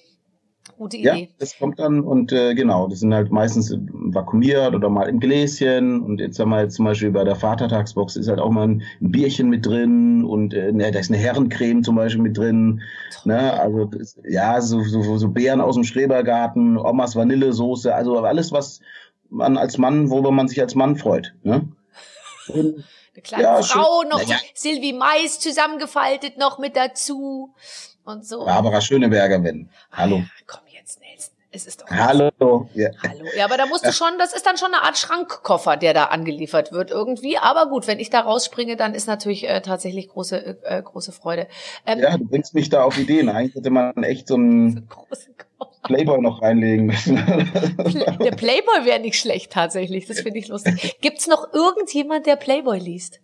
[0.77, 1.07] Gute Idee.
[1.07, 5.19] Ja, das kommt dann und äh, genau, das sind halt meistens vakuumiert oder mal im
[5.19, 8.67] Gläschen und jetzt haben wir jetzt zum Beispiel bei der Vatertagsbox ist halt auch mal
[8.67, 12.81] ein, Bierchen mit drin und äh, ne, da ist eine Herrencreme zum Beispiel mit drin.
[13.23, 13.53] Ne?
[13.59, 13.89] Also
[14.27, 18.81] ja, so, so, so Beeren aus dem Schrebergarten, Omas Vanillesoße, also alles, was
[19.29, 21.33] man als Mann, worüber man sich als Mann freut.
[21.43, 21.69] Ne?
[22.47, 24.35] Und, eine kleine ja, Frau, noch ja.
[24.53, 27.53] Sylvie Mais zusammengefaltet noch mit dazu
[28.05, 28.45] und so.
[28.45, 29.69] Barbara Schöneberger, wenn.
[29.91, 30.23] Hallo.
[30.23, 31.35] Ah, komm jetzt, Nelson.
[31.51, 32.69] Es ist doch Hallo.
[32.73, 32.89] Ja.
[33.01, 33.25] Hallo.
[33.37, 36.05] Ja, aber da musst du schon, das ist dann schon eine Art Schrankkoffer, der da
[36.05, 37.37] angeliefert wird irgendwie.
[37.37, 41.47] Aber gut, wenn ich da rausspringe, dann ist natürlich äh, tatsächlich große, äh, große Freude.
[41.85, 43.29] Ähm, ja, du bringst mich da auf Ideen.
[43.29, 44.89] Eigentlich hätte man echt so einen
[45.83, 47.15] Playboy noch reinlegen müssen.
[47.15, 50.07] der Playboy wäre nicht schlecht tatsächlich.
[50.07, 50.97] Das finde ich lustig.
[50.99, 53.21] Gibt's noch irgendjemand, der Playboy liest?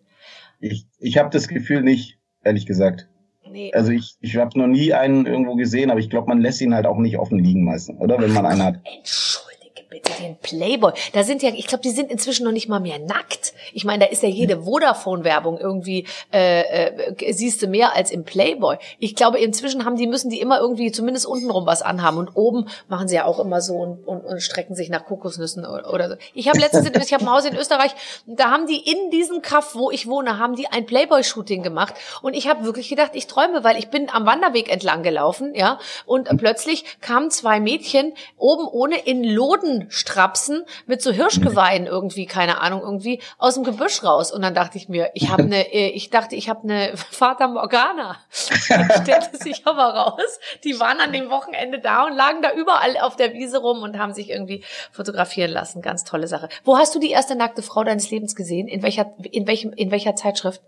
[0.62, 3.10] Ich, ich habe das Gefühl nicht, ehrlich gesagt.
[3.52, 3.72] Nee.
[3.74, 6.74] Also ich, ich habe noch nie einen irgendwo gesehen, aber ich glaube, man lässt ihn
[6.74, 8.20] halt auch nicht offen liegen meistens, oder?
[8.20, 8.76] Wenn man einen hat.
[8.86, 9.51] Entschuldigung
[9.92, 10.94] bitte den Playboy.
[11.12, 13.54] Da sind ja, ich glaube, die sind inzwischen noch nicht mal mehr nackt.
[13.74, 18.24] Ich meine, da ist ja jede Vodafone-Werbung irgendwie, äh, äh, siehst du mehr als im
[18.24, 18.78] Playboy.
[19.00, 22.70] Ich glaube, inzwischen haben die, müssen die immer irgendwie zumindest untenrum was anhaben und oben
[22.88, 26.16] machen sie ja auch immer so und, und, und strecken sich nach Kokosnüssen oder so.
[26.34, 27.92] Ich habe letztens, ich habe ein Haus in Österreich,
[28.26, 32.34] da haben die in diesem Kaff, wo ich wohne, haben die ein Playboy-Shooting gemacht und
[32.34, 36.30] ich habe wirklich gedacht, ich träume, weil ich bin am Wanderweg entlang gelaufen, ja, und
[36.38, 42.82] plötzlich kamen zwei Mädchen oben ohne in Loden strapsen mit so Hirschgeweihen irgendwie, keine Ahnung,
[42.82, 44.32] irgendwie aus dem Gebüsch raus.
[44.32, 48.18] Und dann dachte ich mir, ich habe eine, ich dachte, ich habe eine Vater Morgana.
[48.30, 53.16] stellte sich aber raus, die waren an dem Wochenende da und lagen da überall auf
[53.16, 55.82] der Wiese rum und haben sich irgendwie fotografieren lassen.
[55.82, 56.50] Ganz tolle Sache.
[56.64, 58.68] Wo hast du die erste nackte Frau deines Lebens gesehen?
[58.68, 60.62] In welcher, in welchem, in welcher Zeitschrift?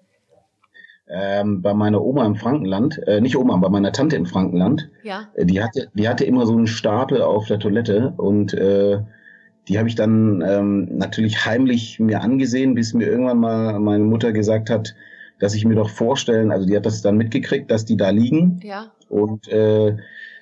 [1.13, 4.89] Ähm, bei meiner Oma im Frankenland, äh, nicht Oma, bei meiner Tante im Frankenland.
[5.03, 5.29] Ja.
[5.35, 8.99] Äh, die hatte, die hatte immer so einen Stapel auf der Toilette und äh,
[9.67, 14.33] die habe ich dann ähm, natürlich heimlich mir angesehen, bis mir irgendwann mal meine Mutter
[14.33, 14.95] gesagt hat,
[15.39, 18.59] dass ich mir doch vorstellen, also die hat das dann mitgekriegt, dass die da liegen
[18.63, 18.91] Ja.
[19.09, 19.95] und äh,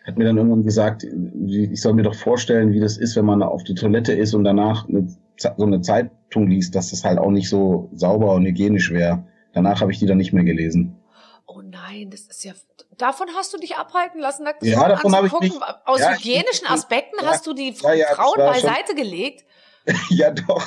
[0.06, 1.06] hat mir dann irgendwann gesagt,
[1.48, 4.44] ich soll mir doch vorstellen, wie das ist, wenn man auf die Toilette ist und
[4.44, 5.08] danach eine,
[5.38, 9.24] so eine Zeitung liest, dass das halt auch nicht so sauber und hygienisch wäre.
[9.54, 10.98] Danach habe ich die dann nicht mehr gelesen.
[11.46, 12.54] Oh nein, das ist ja.
[12.98, 15.54] Davon hast du dich abhalten lassen, nackte Ja, davon habe ich mich-
[15.86, 19.46] Aus ja, hygienischen Aspekten ja, hast du die ja, Frauen war schon- beiseite gelegt?
[20.10, 20.66] ja, doch.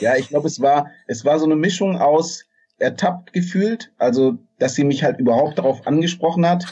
[0.00, 2.44] Ja, ich glaube, es war, es war so eine Mischung aus
[2.78, 6.64] ertappt gefühlt, also, dass sie mich halt überhaupt darauf angesprochen hat,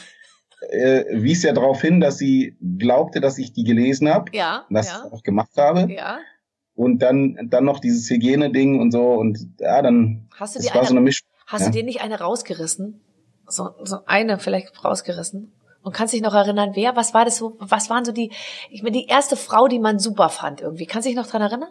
[0.70, 4.66] äh, wies ja darauf hin, dass sie glaubte, dass ich die gelesen habe, Ja.
[4.68, 5.04] was ja.
[5.06, 5.90] ich auch gemacht habe.
[5.92, 6.18] Ja.
[6.74, 10.74] Und dann, dann noch dieses Hygieneding und so und ja, dann, Hast du dir war
[10.84, 11.26] so eine, eine Mischung.
[11.46, 11.66] Hast ja.
[11.68, 13.00] du dir nicht eine rausgerissen?
[13.48, 15.52] So, so eine vielleicht rausgerissen?
[15.82, 16.96] Und kannst dich noch erinnern, wer?
[16.96, 17.56] Was war das so?
[17.60, 18.32] Was waren so die,
[18.70, 20.86] ich meine, die erste Frau, die man super fand irgendwie?
[20.86, 21.70] Kannst du dich noch dran erinnern?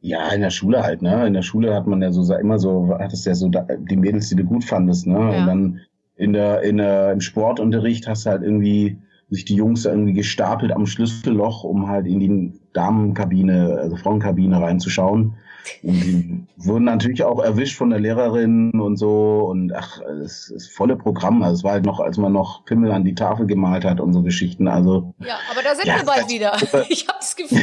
[0.00, 1.26] Ja, in der Schule halt, ne?
[1.26, 4.36] In der Schule hat man ja so immer so, hattest ja so die Mädels, die
[4.36, 5.18] du gut fandest, ne?
[5.18, 5.40] Ja.
[5.40, 5.80] Und dann
[6.16, 10.72] in der, in der, im Sportunterricht hast du halt irgendwie sich die Jungs irgendwie gestapelt
[10.72, 15.34] am Schlüsselloch, um halt in die Damenkabine, also Frauenkabine reinzuschauen.
[15.82, 19.46] Und die wurden natürlich auch erwischt von der Lehrerin und so.
[19.50, 21.42] Und ach, es ist volle Programm.
[21.42, 24.12] Also es war halt noch, als man noch Pimmel an die Tafel gemalt hat und
[24.12, 24.68] so Geschichten.
[24.68, 26.56] Also Ja, aber da sind Ja, wir bald wieder.
[26.88, 27.58] Ich habe das Gefühl,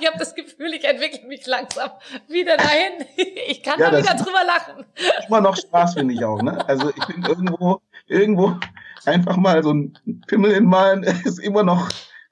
[0.00, 1.90] ich habe das Gefühl, ich entwickle mich langsam
[2.28, 3.06] wieder dahin.
[3.48, 4.84] Ich kann Ja, da wieder drüber lachen.
[5.28, 6.66] immer noch Spaß, finde ich auch, ne?
[6.68, 8.54] Also ich bin irgendwo, irgendwo
[9.06, 11.88] einfach mal so ein Pimmel hinmalen, ist immer noch,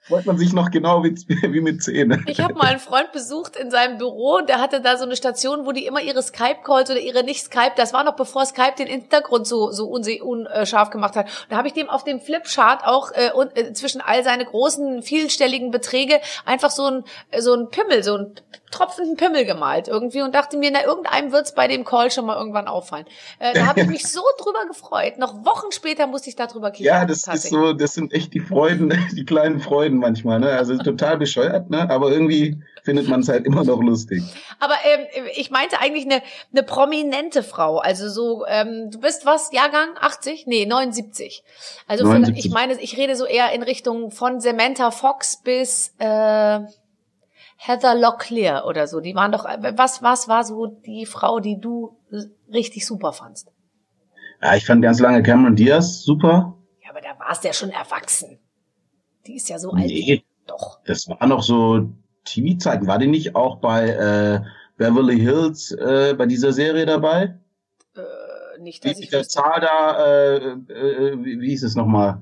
[0.09, 2.23] freut man sich noch genau wie, wie mit Zähne.
[2.27, 5.66] Ich habe mal einen Freund besucht in seinem Büro der hatte da so eine Station,
[5.66, 8.87] wo die immer ihre Skype-Calls oder ihre nicht Skype, das war noch bevor Skype den
[8.87, 11.29] Hintergrund so so unscharf gemacht hat.
[11.49, 15.03] Da habe ich dem auf dem Flipchart auch äh, und, äh, zwischen all seine großen
[15.03, 18.35] vielstelligen Beträge einfach so ein äh, so ein Pimmel, so ein
[18.70, 22.37] tropfenden Pimmel gemalt irgendwie und dachte mir, na irgendeinem wird's bei dem Call schon mal
[22.37, 23.07] irgendwann auffallen.
[23.38, 25.18] Äh, da habe ich mich so drüber gefreut.
[25.18, 26.87] Noch Wochen später musste ich darüber kichern.
[27.00, 30.50] Ja, das ist so, das sind echt die Freuden, die kleinen Freuden manchmal, ne?
[30.50, 31.88] Also total bescheuert, ne?
[31.90, 34.22] Aber irgendwie findet man es halt immer noch lustig.
[34.61, 37.78] Aber ähm, ich meinte eigentlich eine, eine prominente Frau.
[37.78, 40.46] Also so, ähm, du bist was, Jahrgang 80?
[40.46, 41.42] Nee, 79.
[41.87, 42.44] Also für- 79.
[42.46, 46.61] ich meine, ich rede so eher in Richtung von Samantha Fox bis äh,
[47.61, 49.01] Heather Locklear oder so.
[49.01, 51.99] Die waren doch, was, was war so die Frau, die du
[52.53, 53.51] richtig super fandst?
[54.40, 56.57] Ja, ich fand ganz lange Cameron Diaz super.
[56.85, 58.38] Ja, aber da warst du ja schon erwachsen.
[59.27, 59.87] Die ist ja so alt.
[59.87, 60.79] Nee, Doch.
[60.85, 61.90] das war noch so
[62.25, 62.87] TV-Zeiten.
[62.87, 64.40] War die nicht auch bei äh,
[64.77, 67.37] Beverly Hills äh, bei dieser Serie dabei?
[67.97, 69.29] Äh, nicht, Wie dass ich mit der.
[69.29, 72.21] Zahl da, äh, äh, wie, wie hieß es nochmal?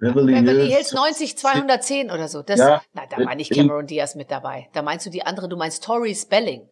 [0.00, 2.42] Beverly, Beverly Hills 90 210 oder so.
[2.42, 2.82] Das, Ja.
[2.92, 4.68] na, da war nicht Cameron Diaz mit dabei.
[4.72, 6.62] Da meinst du die andere, du meinst Tori Spelling.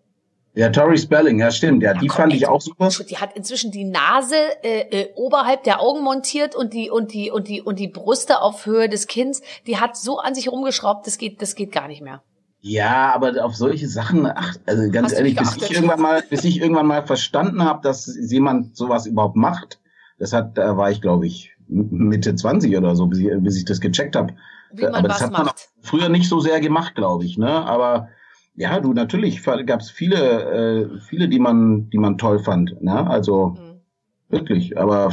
[0.54, 1.82] Ja, Tori Spelling, ja stimmt.
[1.82, 2.88] Ja, die komm, fand ey, ich auch super.
[2.88, 7.30] Die hat inzwischen die Nase äh, äh, oberhalb der Augen montiert und die und die
[7.30, 9.42] und die und die Brüste auf Höhe des Kinns.
[9.66, 12.22] Die hat so an sich rumgeschraubt, das geht das geht gar nicht mehr.
[12.60, 16.42] Ja, aber auf solche Sachen, ach, also ganz Hast ehrlich, bis ich irgendwann mal, bis
[16.42, 19.78] ich irgendwann mal verstanden habe, dass jemand sowas überhaupt macht,
[20.18, 23.64] das hat, da war ich, glaube ich, Mitte 20 oder so, bis ich, bis ich
[23.64, 24.34] das gecheckt habe.
[24.72, 25.68] Wie man aber das was hat man macht.
[25.82, 27.48] früher nicht so sehr gemacht, glaube ich, ne?
[27.48, 28.08] Aber
[28.54, 33.08] ja, du natürlich gab es viele, äh, viele, die man, die man toll fand, ne?
[33.08, 33.76] Also Mhm.
[34.28, 35.12] Wirklich, aber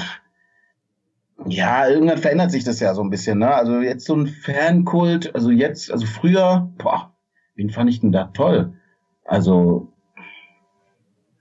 [1.45, 3.53] ja, irgendwann verändert sich das ja so ein bisschen, ne?
[3.53, 7.13] Also jetzt so ein Fankult, also jetzt, also früher, boah,
[7.55, 8.73] wen fand ich denn da toll?
[9.25, 9.93] Also,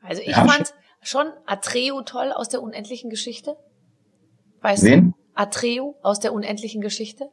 [0.03, 3.57] Also ich Ja, fand schon Atreo toll aus der unendlichen Geschichte.
[4.63, 5.11] Weißt wen?
[5.11, 5.15] du?
[5.35, 7.29] Atreo aus der unendlichen Geschichte.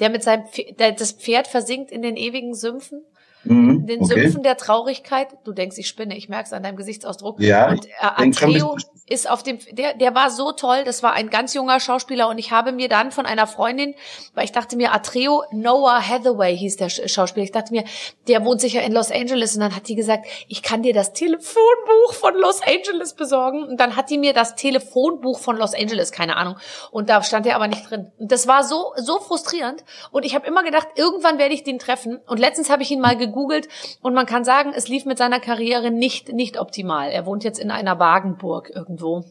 [0.00, 3.02] Der mit seinem Pferd, der, das Pferd versinkt in den ewigen Sümpfen,
[3.44, 4.20] Mhm, den okay.
[4.20, 5.28] Sümpfen der Traurigkeit.
[5.44, 7.40] Du denkst, ich spinne, ich merk's an deinem Gesichtsausdruck.
[7.40, 8.76] Ja, Und äh, Atreo,
[9.08, 12.38] ist auf dem, der, der war so toll, das war ein ganz junger Schauspieler und
[12.38, 13.94] ich habe mir dann von einer Freundin,
[14.34, 17.84] weil ich dachte mir, Atreo Noah Hathaway hieß der Schauspieler, ich dachte mir,
[18.28, 21.12] der wohnt sicher in Los Angeles und dann hat die gesagt, ich kann dir das
[21.12, 26.12] Telefonbuch von Los Angeles besorgen und dann hat die mir das Telefonbuch von Los Angeles,
[26.12, 26.56] keine Ahnung,
[26.90, 28.12] und da stand er aber nicht drin.
[28.18, 31.78] Und das war so, so frustrierend und ich habe immer gedacht, irgendwann werde ich den
[31.78, 33.68] treffen und letztens habe ich ihn mal gegoogelt
[34.02, 37.10] und man kann sagen, es lief mit seiner Karriere nicht, nicht optimal.
[37.10, 39.24] Er wohnt jetzt in einer Wagenburg irgendwo.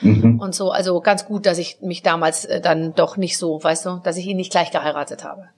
[0.00, 0.40] Mhm.
[0.40, 3.86] Und so, also ganz gut, dass ich mich damals äh, dann doch nicht so, weißt
[3.86, 5.48] du, dass ich ihn nicht gleich geheiratet habe.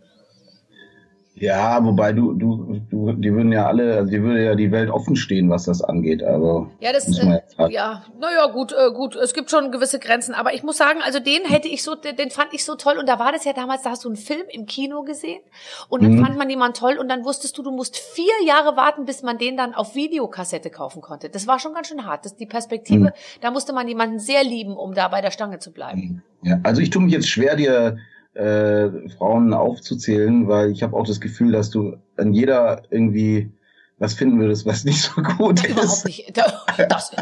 [1.40, 4.90] Ja, wobei du, du, du, die würden ja alle, also die würde ja die Welt
[4.90, 6.22] offen stehen, was das angeht.
[6.22, 9.16] Also ja, das, äh, ja, naja, gut, äh, gut.
[9.16, 12.16] Es gibt schon gewisse Grenzen, aber ich muss sagen, also den hätte ich so, den,
[12.16, 12.96] den fand ich so toll.
[12.98, 15.40] Und da war das ja damals, da hast du einen Film im Kino gesehen
[15.88, 16.24] und dann mhm.
[16.24, 19.38] fand man jemand toll und dann wusstest du, du musst vier Jahre warten, bis man
[19.38, 21.28] den dann auf Videokassette kaufen konnte.
[21.28, 22.24] Das war schon ganz schön hart.
[22.24, 23.40] Das die Perspektive, mhm.
[23.40, 26.22] da musste man jemanden sehr lieben, um da bei der Stange zu bleiben.
[26.42, 27.98] Ja, also ich tue mich jetzt schwer, dir
[28.34, 33.52] äh, Frauen aufzuzählen, weil ich habe auch das Gefühl, dass du an jeder irgendwie
[33.98, 35.70] was finden würdest, was nicht so gut ist.
[35.70, 36.36] Überhaupt nicht.
[36.36, 37.12] Das,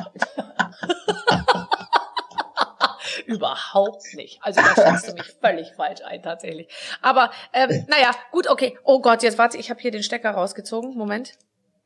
[3.26, 4.38] Überhaupt nicht.
[4.42, 6.68] Also da schätzt du mich völlig falsch ein, tatsächlich.
[7.02, 8.78] Aber ähm, naja, gut, okay.
[8.84, 10.96] Oh Gott, jetzt warte, ich habe hier den Stecker rausgezogen.
[10.96, 11.32] Moment.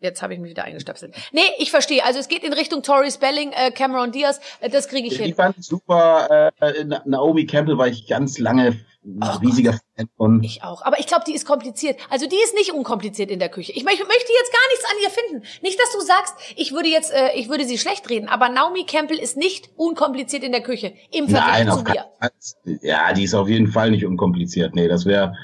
[0.01, 1.15] Jetzt habe ich mich wieder eingestöpselt.
[1.33, 2.05] Nee, ich verstehe.
[2.05, 4.41] Also es geht in Richtung Tori Spelling, äh, Cameron Diaz.
[4.61, 5.27] Äh, das kriege ich die hin.
[5.29, 6.53] Die fand ich super.
[6.61, 9.81] Äh, Naomi Campbell war ich ganz lange oh riesiger Gott.
[9.97, 10.43] Fan von.
[10.43, 10.83] Ich auch.
[10.83, 11.99] Aber ich glaube, die ist kompliziert.
[12.11, 13.73] Also die ist nicht unkompliziert in der Küche.
[13.73, 15.63] Ich möchte, möchte jetzt gar nichts an ihr finden.
[15.63, 18.29] Nicht, dass du sagst, ich würde jetzt, äh, ich würde sie schlecht reden.
[18.29, 20.95] Aber Naomi Campbell ist nicht unkompliziert in der Küche.
[21.13, 22.79] Im Vergleich Nein, zu mir.
[22.83, 24.75] Ja, die ist auf jeden Fall nicht unkompliziert.
[24.75, 25.35] Nee, das wäre,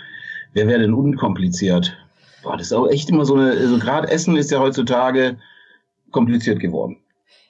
[0.53, 1.97] wer wäre denn unkompliziert?
[2.43, 5.39] Boah, das ist auch echt immer so eine, also gerade Essen ist ja heutzutage
[6.11, 6.99] kompliziert geworden.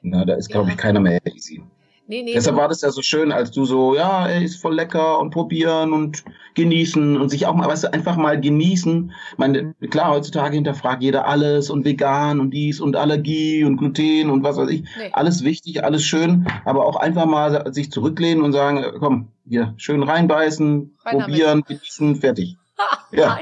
[0.02, 0.74] Na, da ist, glaube ja.
[0.74, 1.62] ich, keiner mehr easy.
[2.08, 4.76] Nee, nee, Deshalb war das ja so schön, als du so, ja, ey, ist voll
[4.76, 6.22] lecker und probieren und
[6.54, 9.12] genießen und sich auch mal, weißt du, einfach mal genießen.
[9.32, 14.30] Ich meine, klar, heutzutage hinterfragt jeder alles und vegan und dies und Allergie und Gluten
[14.30, 14.82] und was weiß ich.
[14.82, 15.10] Nee.
[15.12, 20.04] Alles wichtig, alles schön, aber auch einfach mal sich zurücklehnen und sagen, komm, hier, schön
[20.04, 21.80] reinbeißen, Rein probieren, damit.
[21.80, 22.56] genießen, fertig.
[23.12, 23.38] Ja,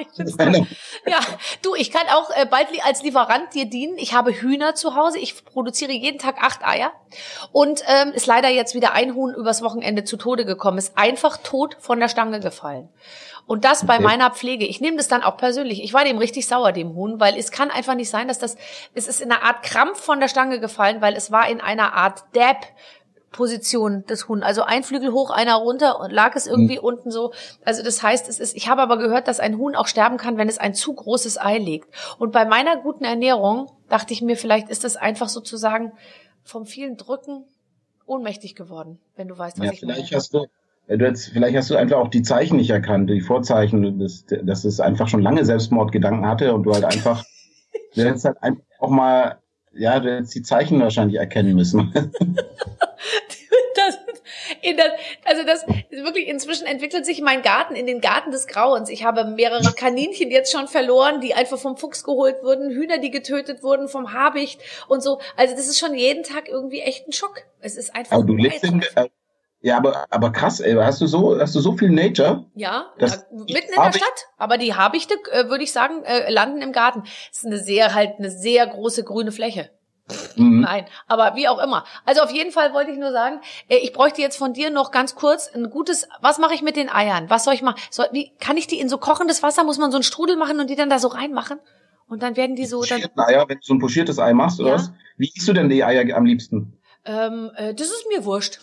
[1.06, 1.20] ja,
[1.62, 3.98] du, ich kann auch äh, bald als Lieferant dir dienen.
[3.98, 5.18] Ich habe Hühner zu Hause.
[5.18, 6.92] Ich produziere jeden Tag acht Eier.
[7.50, 10.78] Und ähm, ist leider jetzt wieder ein Huhn übers Wochenende zu Tode gekommen.
[10.78, 12.88] Ist einfach tot von der Stange gefallen.
[13.46, 14.04] Und das bei okay.
[14.04, 14.66] meiner Pflege.
[14.66, 15.82] Ich nehme das dann auch persönlich.
[15.82, 18.56] Ich war dem richtig sauer, dem Huhn, weil es kann einfach nicht sein, dass das,
[18.94, 21.94] es ist in einer Art Krampf von der Stange gefallen, weil es war in einer
[21.94, 22.66] Art Dab
[23.34, 24.42] Position des Huhn.
[24.42, 26.84] Also ein Flügel hoch, einer runter und lag es irgendwie mhm.
[26.84, 27.32] unten so.
[27.64, 30.38] Also das heißt, es ist, ich habe aber gehört, dass ein Huhn auch sterben kann,
[30.38, 31.88] wenn es ein zu großes Ei legt.
[32.18, 35.92] Und bei meiner guten Ernährung dachte ich mir, vielleicht ist das einfach sozusagen
[36.44, 37.44] vom vielen Drücken
[38.06, 40.16] ohnmächtig geworden, wenn du weißt, was ja, ich vielleicht meine.
[40.16, 40.46] Hast du
[40.86, 44.66] Du hast, vielleicht hast du einfach auch die Zeichen nicht erkannt, die Vorzeichen, dass, dass
[44.66, 47.24] es einfach schon lange Selbstmordgedanken hatte und du halt einfach,
[47.94, 49.38] du hättest halt einfach auch mal,
[49.72, 51.90] ja, du hättest die Zeichen wahrscheinlich erkennen müssen.
[54.64, 54.88] in das,
[55.24, 58.88] also das wirklich inzwischen entwickelt sich mein Garten in den Garten des Grauens.
[58.88, 63.10] Ich habe mehrere Kaninchen jetzt schon verloren, die einfach vom Fuchs geholt wurden, Hühner, die
[63.10, 65.20] getötet wurden vom Habicht und so.
[65.36, 67.42] Also das ist schon jeden Tag irgendwie echt ein Schock.
[67.60, 68.16] Es ist einfach.
[68.16, 69.08] Aber du lebst in, äh,
[69.60, 72.44] ja, aber, aber krass, ey, hast du so, hast du so viel Nature?
[72.54, 74.26] Ja, das, mitten in der Stadt.
[74.36, 77.02] Aber die Habichte, äh, würde ich sagen, äh, landen im Garten.
[77.02, 79.70] Das ist eine sehr, halt, eine sehr große grüne Fläche.
[80.36, 80.60] Mhm.
[80.60, 81.84] Nein, aber wie auch immer.
[82.04, 84.90] Also auf jeden Fall wollte ich nur sagen, äh, ich bräuchte jetzt von dir noch
[84.90, 87.30] ganz kurz ein gutes, was mache ich mit den Eiern?
[87.30, 87.80] Was soll ich machen?
[87.90, 90.60] Soll, wie, kann ich die in so kochendes Wasser, muss man so einen Strudel machen
[90.60, 91.58] und die dann da so reinmachen?
[92.06, 93.02] Und dann werden die so dann.
[93.16, 94.74] Eier, wenn du so ein pochiertes Ei machst, oder ja.
[94.74, 94.92] was?
[95.16, 96.78] Wie isst du denn die Eier am liebsten?
[97.06, 98.60] Ähm, äh, das ist mir wurscht.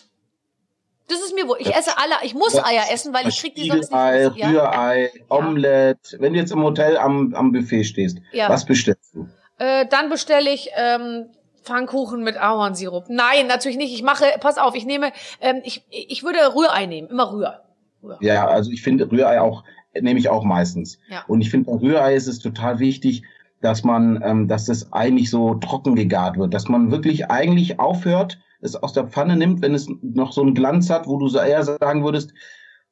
[1.08, 1.62] Das ist mir wurscht.
[1.62, 4.36] Ich esse alle, ich muss Eier essen, weil ich krieg die sonst nicht.
[4.36, 4.48] Ja?
[4.48, 6.20] Rührei, Omelette.
[6.20, 8.48] Wenn du jetzt im Hotel am, am Buffet stehst, ja.
[8.48, 9.28] was bestellst du?
[9.62, 11.26] Äh, dann bestelle ich ähm,
[11.62, 13.04] Pfannkuchen mit Ahornsirup.
[13.08, 13.94] Nein, natürlich nicht.
[13.94, 17.60] Ich mache, pass auf, ich nehme, ähm, ich, ich würde Rührei nehmen, immer Rühr.
[18.02, 18.18] Rühr.
[18.20, 19.62] Ja, also ich finde Rührei auch,
[19.94, 20.98] nehme ich auch meistens.
[21.08, 21.22] Ja.
[21.28, 23.22] Und ich finde bei Rührei ist es total wichtig,
[23.60, 27.78] dass man, ähm, dass das Ei nicht so trocken gegart wird, dass man wirklich eigentlich
[27.78, 31.28] aufhört, es aus der Pfanne nimmt, wenn es noch so einen Glanz hat, wo du
[31.36, 32.34] eher sagen würdest,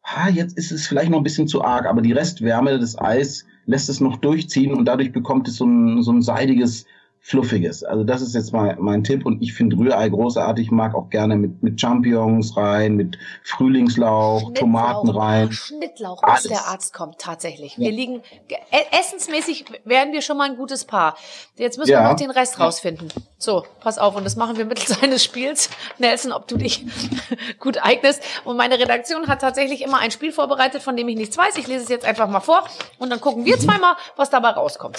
[0.03, 3.47] ah, jetzt ist es vielleicht noch ein bisschen zu arg, aber die Restwärme des Eis
[3.67, 6.87] lässt es noch durchziehen und dadurch bekommt es so ein, so ein seidiges,
[7.23, 7.85] Fluffiges.
[7.85, 11.11] Also das ist jetzt mal mein Tipp und ich finde Rührei großartig, Ich mag auch
[11.11, 15.53] gerne mit, mit Champignons rein, mit Frühlingslauch, Tomaten rein.
[15.53, 17.77] Schnittlauch, bis der Arzt kommt, tatsächlich.
[17.77, 17.85] Ja.
[17.85, 18.57] Wir liegen, e,
[18.99, 21.15] essensmäßig werden wir schon mal ein gutes Paar.
[21.57, 22.01] Jetzt müssen ja.
[22.03, 23.09] wir noch den Rest rausfinden.
[23.37, 25.69] So, pass auf, und das machen wir mittels eines Spiels.
[25.99, 26.87] Nelson, ob du dich
[27.61, 28.23] gut eignest.
[28.45, 31.59] Und meine Redaktion hat tatsächlich immer ein Spiel vorbereitet, von dem ich nichts weiß.
[31.59, 32.65] Ich lese es jetzt einfach mal vor
[32.99, 33.61] und dann gucken wir mhm.
[33.61, 34.97] zweimal, was dabei rauskommt.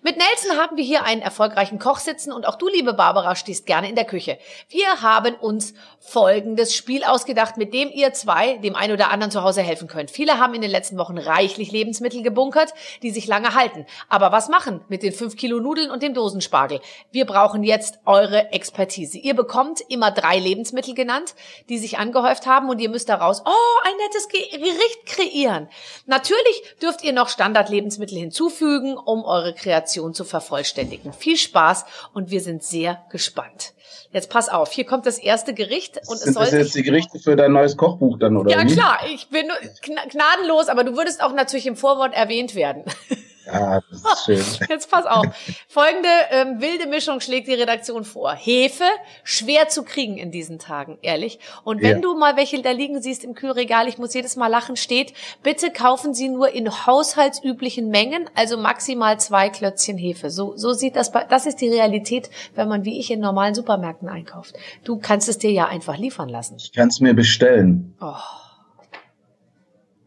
[0.00, 3.66] Mit Nelson haben wir hier einen erfolgreichen Koch sitzen und auch du, liebe Barbara, stehst
[3.66, 4.38] gerne in der Küche.
[4.68, 9.42] Wir haben uns folgendes Spiel ausgedacht, mit dem ihr zwei dem einen oder anderen zu
[9.42, 10.10] Hause helfen könnt.
[10.10, 12.72] Viele haben in den letzten Wochen reichlich Lebensmittel gebunkert,
[13.02, 13.86] die sich lange halten.
[14.08, 16.80] Aber was machen mit den fünf Kilo Nudeln und dem Dosenspargel?
[17.10, 19.18] Wir brauchen jetzt eure Expertise.
[19.18, 21.34] Ihr bekommt immer drei Lebensmittel genannt,
[21.68, 25.68] die sich angehäuft haben und ihr müsst daraus, oh, ein nettes Gericht kreieren.
[26.06, 31.12] Natürlich dürft ihr noch Standardlebensmittel hinzufügen, um eure Kreation Kombination zu vervollständigen.
[31.12, 33.72] Viel Spaß und wir sind sehr gespannt.
[34.12, 36.82] Jetzt pass auf, hier kommt das erste Gericht und Sind es soll das jetzt die
[36.82, 38.50] Gerichte für dein neues Kochbuch dann oder?
[38.50, 38.72] Ja wie?
[38.72, 39.46] klar, ich bin
[39.82, 42.84] gnadenlos, aber du würdest auch natürlich im Vorwort erwähnt werden.
[43.46, 44.66] Ja, das ist schön.
[44.68, 45.26] Jetzt pass auf.
[45.68, 48.32] Folgende ähm, wilde Mischung schlägt die Redaktion vor.
[48.34, 48.84] Hefe,
[49.24, 51.38] schwer zu kriegen in diesen Tagen, ehrlich.
[51.64, 52.00] Und wenn ja.
[52.00, 55.70] du mal welche da liegen siehst im Kühlregal, ich muss jedes Mal lachen, steht, bitte
[55.70, 60.30] kaufen Sie nur in haushaltsüblichen Mengen, also maximal zwei Klötzchen Hefe.
[60.30, 63.54] So, so sieht das, bei, das ist die Realität, wenn man wie ich in normalen
[63.54, 64.54] Supermärkten einkauft.
[64.84, 66.56] Du kannst es dir ja einfach liefern lassen.
[66.58, 67.96] Ich kann es mir bestellen.
[68.00, 68.14] Oh.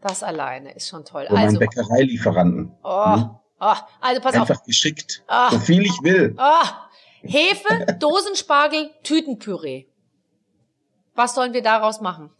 [0.06, 1.26] Das alleine ist schon toll.
[1.28, 2.72] Oder also, Bäckereilieferanten.
[2.84, 3.30] Oh, hm?
[3.58, 4.62] oh, also pass Einfach auf.
[4.62, 5.24] geschickt.
[5.28, 6.36] Oh, so viel ich will.
[6.38, 6.66] Oh,
[7.22, 9.86] Hefe, Dosenspargel, Tütenpüree.
[11.16, 12.30] Was sollen wir daraus machen?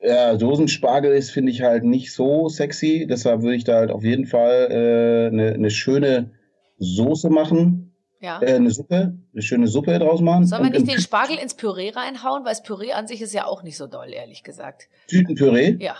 [0.00, 3.04] Ja, Dosenspargel ist, finde ich, halt nicht so sexy.
[3.10, 6.30] Deshalb würde ich da halt auf jeden Fall eine äh, ne, ne schöne
[6.78, 7.87] Soße machen.
[8.20, 8.40] Ja.
[8.42, 10.46] Äh, eine Suppe, eine schöne Suppe draus machen.
[10.46, 12.44] Sollen wir nicht den Spargel ins Püree reinhauen?
[12.44, 14.88] Weil das Püree an sich ist ja auch nicht so doll, ehrlich gesagt.
[15.08, 15.76] Tütenpüree?
[15.80, 15.96] Ja.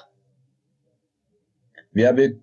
[1.95, 2.39] Ja, wir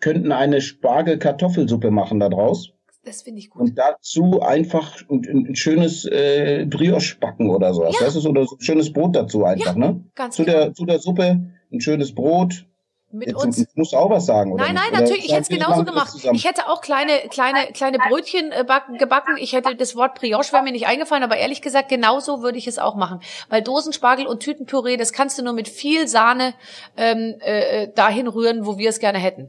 [0.00, 2.72] könnten eine Spargel-Kartoffelsuppe machen da draus.
[3.04, 3.62] Das finde ich gut.
[3.62, 7.96] Und dazu einfach ein, ein schönes äh, Brioche backen oder sowas.
[7.98, 8.06] Ja.
[8.06, 10.04] Weißt du, oder so ein schönes Brot dazu einfach, ja, ne?
[10.14, 10.58] Ganz zu genau.
[10.58, 11.40] der Zu der Suppe
[11.72, 12.66] ein schönes Brot,
[13.10, 13.66] mit Jetzt, uns.
[13.74, 14.64] Musst du auch was sagen, oder?
[14.64, 15.24] Nein, nein, oder natürlich.
[15.24, 16.12] Ich hätte es genauso gemacht.
[16.32, 18.64] Ich hätte auch kleine, kleine, kleine Brötchen äh,
[18.98, 19.36] gebacken.
[19.38, 22.66] Ich hätte das Wort Brioche wäre mir nicht eingefallen, aber ehrlich gesagt, genauso würde ich
[22.66, 23.20] es auch machen.
[23.48, 26.52] Weil Dosenspargel und Tütenpüree, das kannst du nur mit viel Sahne
[26.96, 29.48] ähm, äh, dahin rühren, wo wir es gerne hätten.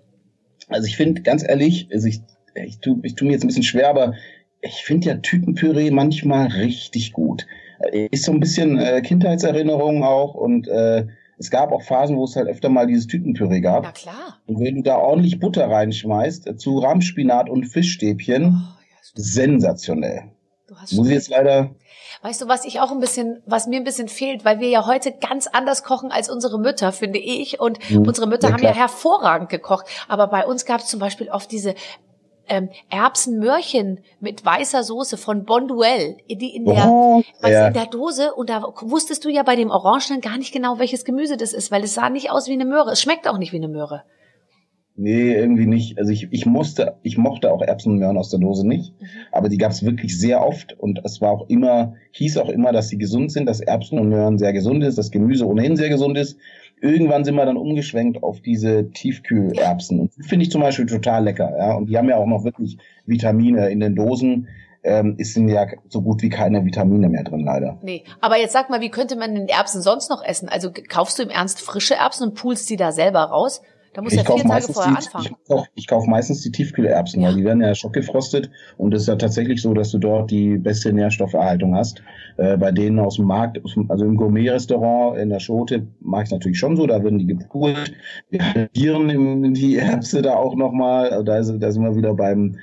[0.69, 2.21] Also ich finde, ganz ehrlich, also ich,
[2.55, 4.13] ich tue ich tu mir jetzt ein bisschen schwer, aber
[4.61, 7.45] ich finde ja Tütenpüree manchmal richtig gut.
[8.11, 11.07] Ist so ein bisschen äh, Kindheitserinnerung auch und äh,
[11.39, 13.83] es gab auch Phasen, wo es halt öfter mal dieses Tütenpüree gab.
[13.83, 14.37] Na klar.
[14.45, 20.31] Und wenn du da ordentlich Butter reinschmeißt, äh, zu Rahmspinat und Fischstäbchen, oh, ja, sensationell.
[20.67, 21.71] Du hast Muss ich jetzt leider.
[22.21, 24.85] Weißt du, was ich auch ein bisschen, was mir ein bisschen fehlt, weil wir ja
[24.85, 27.61] heute ganz anders kochen als unsere Mütter, finde ich.
[27.61, 28.05] Und mhm.
[28.05, 29.85] unsere Mütter ja, haben ja hervorragend gekocht.
[30.09, 31.73] Aber bei uns gab es zum Beispiel oft diese
[32.49, 37.67] ähm, Erbsenmörchen mit weißer Soße von Bonduelle, die in der, oh, was ja.
[37.67, 41.05] in der Dose und da wusstest du ja bei dem Orangenen gar nicht genau, welches
[41.05, 42.91] Gemüse das ist, weil es sah nicht aus wie eine Möhre.
[42.91, 44.03] Es schmeckt auch nicht wie eine Möhre.
[45.01, 45.97] Nee, irgendwie nicht.
[45.97, 49.07] Also ich, ich musste, ich mochte auch Erbsen und Möhren aus der Dose nicht, mhm.
[49.31, 52.73] aber die gab es wirklich sehr oft und es war auch immer, hieß auch immer,
[52.73, 55.87] dass sie gesund sind, dass Erbsen und Möhren sehr gesund ist, dass Gemüse ohnehin sehr
[55.87, 56.37] gesund ist
[56.81, 59.99] irgendwann sind wir dann umgeschwenkt auf diese Tiefkühlerbsen.
[59.99, 61.51] Und die finde ich zum Beispiel total lecker.
[61.57, 61.73] Ja?
[61.75, 64.47] Und die haben ja auch noch wirklich Vitamine in den Dosen.
[64.81, 67.77] Ähm, ist sind ja so gut wie keine Vitamine mehr drin, leider.
[67.81, 70.47] Nee, aber jetzt sag mal, wie könnte man den Erbsen sonst noch essen?
[70.47, 73.61] Also kaufst du im Ernst frische Erbsen und pulst die da selber raus?
[73.93, 75.35] Da muss ich ja vier Tage vorher die, anfangen.
[75.75, 77.29] Ich kaufe kauf meistens die Tiefkühlerbsen, ja.
[77.29, 80.57] weil die werden ja schockgefrostet und es ist ja tatsächlich so, dass du dort die
[80.57, 82.01] beste Nährstofferhaltung hast.
[82.37, 83.59] Äh, bei denen aus dem Markt,
[83.89, 87.93] also im Gourmet-Restaurant in der Schote mag ich natürlich schon so, da werden die gepult.
[88.29, 92.57] Wir halbieren die Erbse da auch nochmal, also da, da sind wir wieder beim,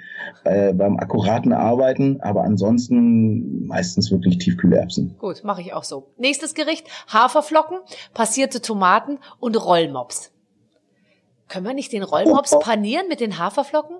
[0.44, 5.16] äh, beim akkuraten Arbeiten, aber ansonsten meistens wirklich Tiefkühlerbsen.
[5.18, 6.08] Gut, mache ich auch so.
[6.16, 7.78] Nächstes Gericht, Haferflocken,
[8.14, 10.32] passierte Tomaten und Rollmops.
[11.48, 12.60] Können wir nicht den Rollmops oh, oh.
[12.60, 13.96] panieren mit den Haferflocken?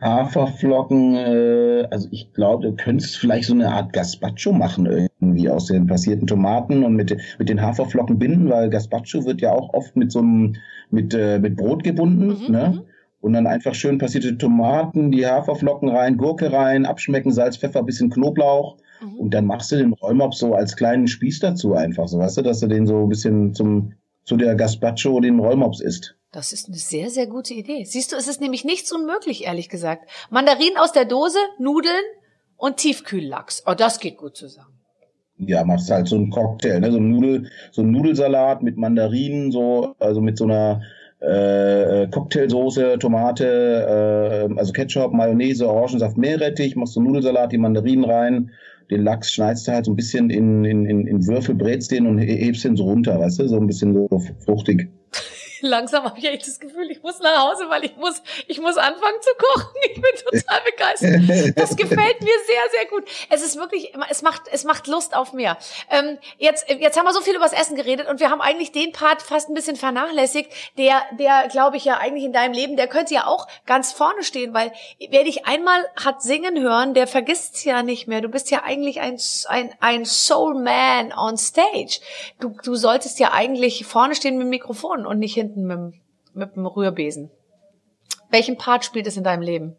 [0.00, 5.66] Haferflocken, äh, also ich glaube, du könntest vielleicht so eine Art Gazpacho machen irgendwie aus
[5.66, 9.96] den passierten Tomaten und mit, mit den Haferflocken binden, weil Gazpacho wird ja auch oft
[9.96, 10.56] mit so einem,
[10.90, 12.72] mit, äh, mit Brot gebunden, mhm, ne?
[12.74, 12.82] Mhm.
[13.22, 18.10] Und dann einfach schön passierte Tomaten, die Haferflocken rein, Gurke rein, abschmecken, Salz, Pfeffer, bisschen
[18.10, 18.76] Knoblauch.
[19.00, 19.18] Mhm.
[19.18, 22.42] Und dann machst du den Rollmops so als kleinen Spieß dazu einfach, so weißt du,
[22.42, 23.94] dass du den so ein bisschen zum
[24.26, 26.16] zu der Gazpacho den Rollmops isst.
[26.32, 27.84] Das ist eine sehr, sehr gute Idee.
[27.84, 30.10] Siehst du, es ist nämlich nichts unmöglich, ehrlich gesagt.
[30.28, 31.94] Mandarinen aus der Dose, Nudeln
[32.56, 33.62] und Tiefkühllachs.
[33.66, 34.74] Oh, das geht gut zusammen.
[35.38, 36.90] Ja, machst halt so einen Cocktail, ne?
[36.90, 40.82] so ein Nudel, so ein Nudelsalat mit Mandarinen, so, also mit so einer
[41.20, 48.50] äh, Cocktailsoße, Tomate, äh, also Ketchup, Mayonnaise, Orangensaft, Meerrettich, machst du Nudelsalat, die Mandarinen rein,
[48.90, 52.18] den Lachs schneidest du halt so ein bisschen in, in, in, Würfel, brätst den und
[52.18, 54.88] hebst den so runter, weißt du, so ein bisschen so fruchtig.
[55.60, 58.76] langsam habe ich echt das Gefühl, ich muss nach Hause, weil ich muss, ich muss
[58.76, 59.66] anfangen zu kochen.
[59.86, 61.56] Ich bin total begeistert.
[61.56, 63.04] Das gefällt mir sehr, sehr gut.
[63.30, 65.56] Es ist wirklich, es macht, es macht Lust auf mehr.
[65.90, 68.92] Ähm, jetzt, jetzt haben wir so viel übers Essen geredet und wir haben eigentlich den
[68.92, 72.88] Part fast ein bisschen vernachlässigt, der, der, glaube ich, ja eigentlich in deinem Leben, der
[72.88, 74.72] könnte ja auch ganz vorne stehen, weil
[75.08, 78.20] wer dich einmal hat singen hören, der vergisst es ja nicht mehr.
[78.20, 82.00] Du bist ja eigentlich ein, ein, ein Soul Man on Stage.
[82.40, 85.94] Du, du solltest ja eigentlich vorne stehen mit dem Mikrofon und nicht hinten hinten mit,
[86.34, 87.30] mit dem Rührbesen.
[88.30, 89.76] Welchen Part spielt es in deinem Leben?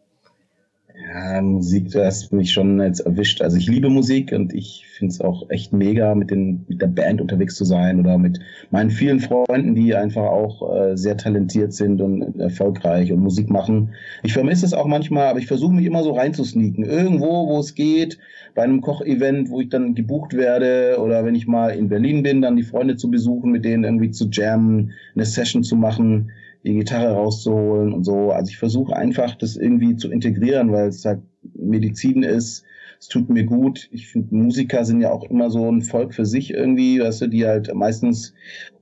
[1.00, 3.42] Ja, Musik, du hast mich schon jetzt erwischt.
[3.42, 6.88] Also ich liebe Musik und ich finde es auch echt mega, mit, den, mit der
[6.88, 8.40] Band unterwegs zu sein oder mit
[8.72, 13.92] meinen vielen Freunden, die einfach auch äh, sehr talentiert sind und erfolgreich und Musik machen.
[14.24, 16.84] Ich vermisse es auch manchmal, aber ich versuche mich immer so reinzusneaken.
[16.84, 18.18] Irgendwo, wo es geht,
[18.56, 22.42] bei einem Kochevent, wo ich dann gebucht werde oder wenn ich mal in Berlin bin,
[22.42, 26.32] dann die Freunde zu besuchen, mit denen irgendwie zu jammen, eine Session zu machen
[26.68, 28.32] die Gitarre rauszuholen und so.
[28.32, 31.22] Also ich versuche einfach, das irgendwie zu integrieren, weil es halt
[31.56, 32.64] Medizin ist.
[33.00, 33.88] Es tut mir gut.
[33.92, 37.28] Ich finde, Musiker sind ja auch immer so ein Volk für sich irgendwie, weißt du,
[37.28, 38.34] die halt meistens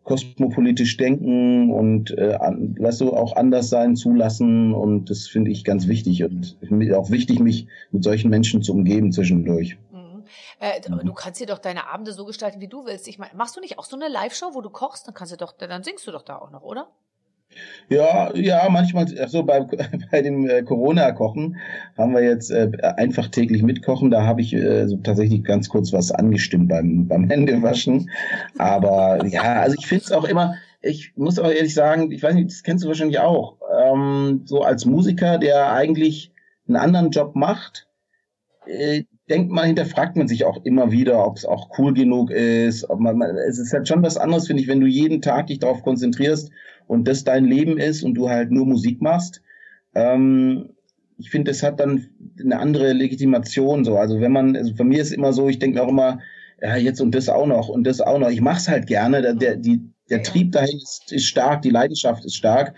[0.04, 5.88] kosmopolitisch denken und äh, weißt du, auch anders sein zulassen und das finde ich ganz
[5.88, 6.58] wichtig und
[6.94, 9.78] auch wichtig, mich mit solchen Menschen zu umgeben zwischendurch.
[9.92, 10.24] Mhm.
[10.60, 13.08] Äh, du kannst dir doch deine Abende so gestalten, wie du willst.
[13.08, 15.08] Ich meine, machst du nicht auch so eine Live-Show, wo du kochst?
[15.08, 16.88] Dann kannst du doch, dann singst du doch da auch noch, oder?
[17.90, 19.60] Ja, ja, manchmal, so bei,
[20.12, 21.58] bei dem äh, Corona-Kochen
[21.98, 24.10] haben wir jetzt äh, einfach täglich mitkochen.
[24.10, 28.10] Da habe ich äh, so tatsächlich ganz kurz was angestimmt beim, beim Händewaschen.
[28.58, 32.36] Aber ja, also ich finde es auch immer, ich muss auch ehrlich sagen, ich weiß
[32.36, 36.32] nicht, das kennst du wahrscheinlich auch, ähm, so als Musiker, der eigentlich
[36.68, 37.88] einen anderen Job macht,
[38.66, 42.90] äh, denkt man, hinterfragt man sich auch immer wieder, ob es auch cool genug ist.
[42.90, 45.60] Ob man, es ist halt schon was anderes, finde ich, wenn du jeden Tag dich
[45.60, 46.52] darauf konzentrierst
[46.88, 49.42] und das dein Leben ist und du halt nur Musik machst.
[49.94, 50.70] Ähm,
[51.18, 52.08] ich finde, das hat dann
[52.40, 53.98] eine andere Legitimation so.
[53.98, 56.20] Also wenn man, also bei mir ist immer so, ich denke auch immer,
[56.62, 58.30] ja, jetzt und das auch noch und das auch noch.
[58.30, 59.22] Ich mach's halt gerne.
[59.22, 62.74] Der, der, die, der Trieb dahin ist, ist stark, die Leidenschaft ist stark.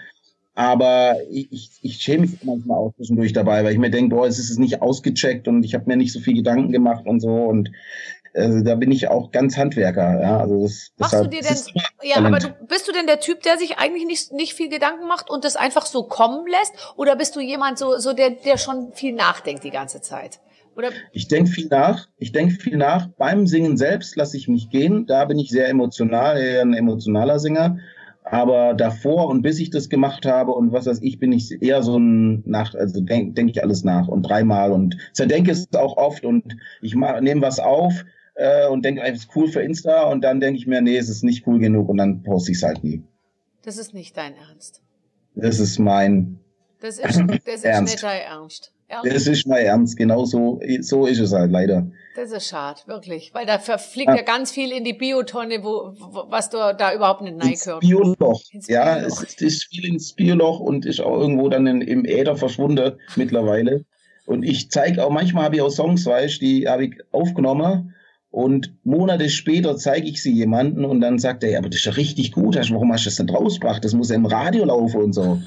[0.56, 4.26] Aber ich, ich, ich schäme mich manchmal auch zwischendurch dabei, weil ich mir denke, boah,
[4.26, 7.30] es ist nicht ausgecheckt und ich habe mir nicht so viel Gedanken gemacht und so.
[7.30, 7.72] Und
[8.38, 10.22] also da bin ich auch ganz Handwerker.
[10.22, 11.58] Ja, also das, Machst deshalb, du dir denn,
[12.04, 15.08] ja, aber du, bist du denn der Typ, der sich eigentlich nicht, nicht viel Gedanken
[15.08, 16.74] macht und das einfach so kommen lässt?
[16.96, 20.40] Oder bist du jemand so, so der, der schon viel nachdenkt die ganze Zeit?
[20.76, 20.90] Oder?
[21.12, 22.08] Ich denke viel nach.
[22.18, 23.08] Ich denke viel nach.
[23.18, 25.08] Beim Singen selbst lasse ich mich gehen.
[25.08, 27.80] Da bin ich sehr emotional, eher ein emotionaler Singer.
[28.24, 31.82] Aber davor und bis ich das gemacht habe und was weiß ich, bin ich eher
[31.82, 35.96] so ein nach, also denke denk ich alles nach und dreimal und zerdenke es auch
[35.96, 38.04] oft und ich nehme was auf,
[38.38, 41.10] äh, und denke, es ist cool für Insta und dann denke ich mir, nee, es
[41.10, 43.04] ist nicht cool genug und dann poste ich es halt nie.
[43.64, 44.82] Das ist nicht dein Ernst.
[45.36, 46.40] Das ist mein
[46.80, 47.94] Das ist, das ist Ernst.
[47.94, 48.72] nicht dein Ernst.
[48.90, 49.14] Ernst.
[49.14, 51.92] Das ist mein Ernst, genau so, so ist es halt leider.
[52.16, 54.18] Das ist schade, wirklich, weil da verfliegt ja.
[54.18, 57.82] ja ganz viel in die Biotonne, wo, wo was du da überhaupt nicht neigehört.
[57.82, 62.06] Bioloch, ja, es ist, ist, viel ins Bioloch und ist auch irgendwo dann in, im
[62.06, 63.84] Äther verschwunden mittlerweile.
[64.26, 67.94] Und ich zeige auch, manchmal habe ich auch Songs, weißt die habe ich aufgenommen
[68.38, 71.86] und Monate später zeige ich sie jemanden und dann sagt er, ja, aber das ist
[71.86, 73.84] ja richtig gut, warum hast du das denn rausgebracht?
[73.84, 75.42] Das muss ja im Radio laufen und so.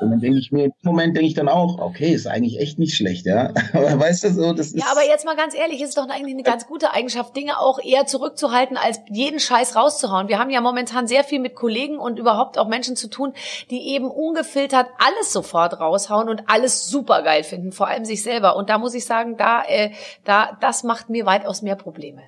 [0.00, 2.78] Und dann denke ich mir, im Moment denke ich dann auch, okay, ist eigentlich echt
[2.78, 3.52] nicht schlecht, ja.
[3.72, 4.78] Aber weißt du so, das ist.
[4.78, 7.78] Ja, aber jetzt mal ganz ehrlich, ist doch eigentlich eine ganz gute Eigenschaft, Dinge auch
[7.78, 10.28] eher zurückzuhalten, als jeden Scheiß rauszuhauen.
[10.28, 13.32] Wir haben ja momentan sehr viel mit Kollegen und überhaupt auch Menschen zu tun,
[13.70, 18.56] die eben ungefiltert alles sofort raushauen und alles super geil finden, vor allem sich selber.
[18.56, 19.90] Und da muss ich sagen, da, äh,
[20.24, 22.22] da, das macht mir weitaus mehr Probleme.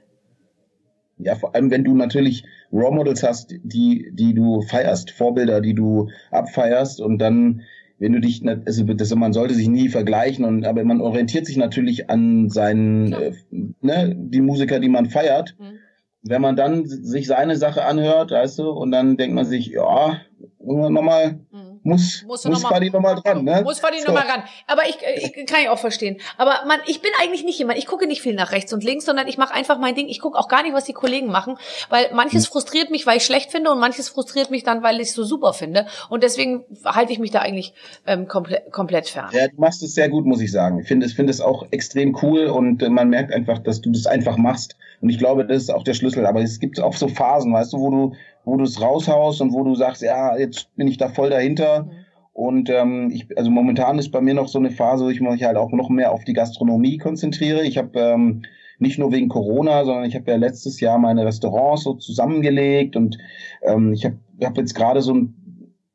[1.24, 5.74] Ja, vor allem, wenn du natürlich Raw Models hast, die, die du feierst, Vorbilder, die
[5.74, 7.62] du abfeierst und dann,
[7.98, 11.56] wenn du dich, also das, man sollte sich nie vergleichen und, aber man orientiert sich
[11.56, 13.32] natürlich an seinen, äh,
[13.80, 15.54] ne, die Musiker, die man feiert.
[15.58, 15.78] Mhm.
[16.24, 20.20] Wenn man dann sich seine Sache anhört, weißt du, und dann denkt man sich, ja,
[20.60, 21.61] nochmal, mhm.
[21.84, 23.62] Muss, muss, muss Fadi nochmal dran, ne?
[23.62, 24.06] Muss Fadi so.
[24.06, 24.42] nochmal ran.
[24.66, 26.18] Aber ich, ich kann ich auch verstehen.
[26.36, 29.04] Aber man, ich bin eigentlich nicht jemand, ich gucke nicht viel nach rechts und links,
[29.04, 30.08] sondern ich mache einfach mein Ding.
[30.08, 31.56] Ich gucke auch gar nicht, was die Kollegen machen,
[31.88, 32.52] weil manches hm.
[32.52, 35.24] frustriert mich, weil ich schlecht finde und manches frustriert mich dann, weil ich es so
[35.24, 35.86] super finde.
[36.08, 37.74] Und deswegen halte ich mich da eigentlich
[38.06, 39.30] ähm, komplett, komplett fern.
[39.32, 40.78] Ja, du machst es sehr gut, muss ich sagen.
[40.78, 43.90] Ich finde es, finde es auch extrem cool und äh, man merkt einfach, dass du
[43.90, 44.76] das einfach machst.
[45.00, 46.26] Und ich glaube, das ist auch der Schlüssel.
[46.26, 48.14] Aber es gibt auch so Phasen, weißt du, wo du,
[48.44, 51.84] wo du es raushaust und wo du sagst, ja, jetzt bin ich da voll dahinter.
[51.84, 51.90] Mhm.
[52.34, 55.44] Und ähm, ich, also momentan ist bei mir noch so eine Phase, wo ich mich
[55.44, 57.62] halt auch noch mehr auf die Gastronomie konzentriere.
[57.62, 58.42] Ich habe ähm,
[58.78, 63.18] nicht nur wegen Corona, sondern ich habe ja letztes Jahr meine Restaurants so zusammengelegt und
[63.62, 65.34] ähm, ich habe hab jetzt gerade so ein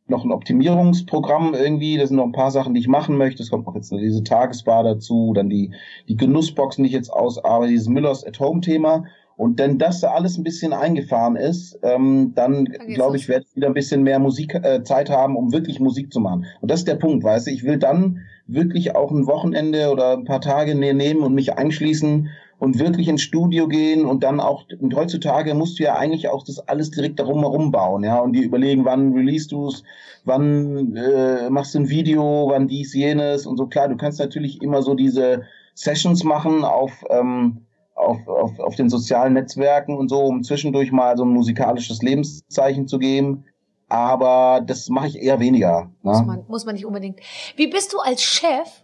[0.09, 1.97] noch ein Optimierungsprogramm irgendwie.
[1.97, 3.43] Das sind noch ein paar Sachen, die ich machen möchte.
[3.43, 5.71] Es kommt noch jetzt diese Tagesbar dazu, dann die,
[6.07, 9.03] die Genussboxen, die ich jetzt ausarbeite, dieses Müllers at Home Thema.
[9.37, 13.67] Und wenn das alles ein bisschen eingefahren ist, ähm, dann glaube ich, werde ich wieder
[13.67, 16.45] ein bisschen mehr Musik äh, Zeit haben, um wirklich Musik zu machen.
[16.59, 20.13] Und das ist der Punkt, weißt du, ich will dann wirklich auch ein Wochenende oder
[20.13, 22.29] ein paar Tage ne-, nehmen und mich einschließen
[22.59, 26.43] und wirklich ins Studio gehen und dann auch, und heutzutage musst du ja eigentlich auch
[26.43, 29.83] das alles direkt darum herum bauen, ja, und die überlegen, wann release du es,
[30.25, 33.67] wann äh, machst du ein Video, wann dies, jenes und so.
[33.67, 35.43] Klar, du kannst natürlich immer so diese
[35.75, 37.66] Sessions machen auf, ähm,
[37.97, 42.87] auf, auf, auf den sozialen Netzwerken und so, um zwischendurch mal so ein musikalisches Lebenszeichen
[42.87, 43.45] zu geben.
[43.89, 45.89] Aber das mache ich eher weniger.
[46.03, 46.11] Ne?
[46.11, 47.19] Muss, man, muss man nicht unbedingt.
[47.55, 48.83] Wie bist du als Chef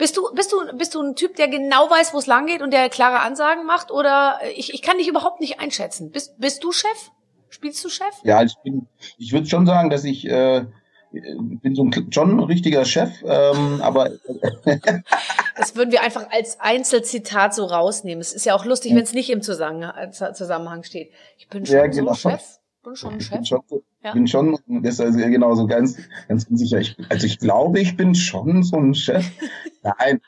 [0.00, 2.62] bist du, bist du, bist du ein Typ, der genau weiß, wo es lang geht
[2.62, 3.90] und der klare Ansagen macht?
[3.90, 6.10] Oder ich, ich kann dich überhaupt nicht einschätzen.
[6.10, 7.10] Bist, bist du Chef?
[7.50, 8.14] Spielst du Chef?
[8.24, 8.86] Ja, ich bin,
[9.18, 10.64] ich würde schon sagen, dass ich äh,
[11.10, 14.10] bin so ein schon ein richtiger Chef, ähm, aber
[15.56, 18.20] das würden wir einfach als Einzelzitat so rausnehmen.
[18.20, 21.10] Es ist ja auch lustig, wenn es nicht im Zusammenhang steht.
[21.38, 22.14] Ich bin schon ja, genau.
[22.14, 22.58] so ein Chef.
[22.82, 23.36] Bin schon ein Chef.
[23.36, 23.60] Bin schon,
[24.02, 24.12] ja.
[24.12, 25.98] bin schon das ist also genau so ganz,
[26.28, 26.78] ganz unsicher.
[26.78, 29.26] Ich, also ich glaube, ich bin schon so ein Chef.
[29.82, 30.20] Nein,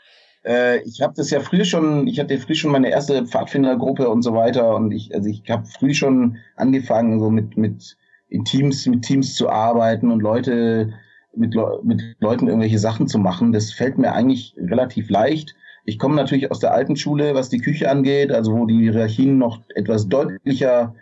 [0.44, 4.22] äh, ich habe das ja früher schon, ich hatte früh schon meine erste Pfadfindergruppe und
[4.22, 7.96] so weiter und ich, also ich habe früh schon angefangen, so mit, mit
[8.32, 10.94] in Teams, mit Teams zu arbeiten und Leute,
[11.36, 11.54] mit,
[11.84, 13.52] mit Leuten irgendwelche Sachen zu machen.
[13.52, 15.54] Das fällt mir eigentlich relativ leicht.
[15.84, 19.36] Ich komme natürlich aus der alten Schule, was die Küche angeht, also wo die Hierarchien
[19.36, 20.94] noch etwas deutlicher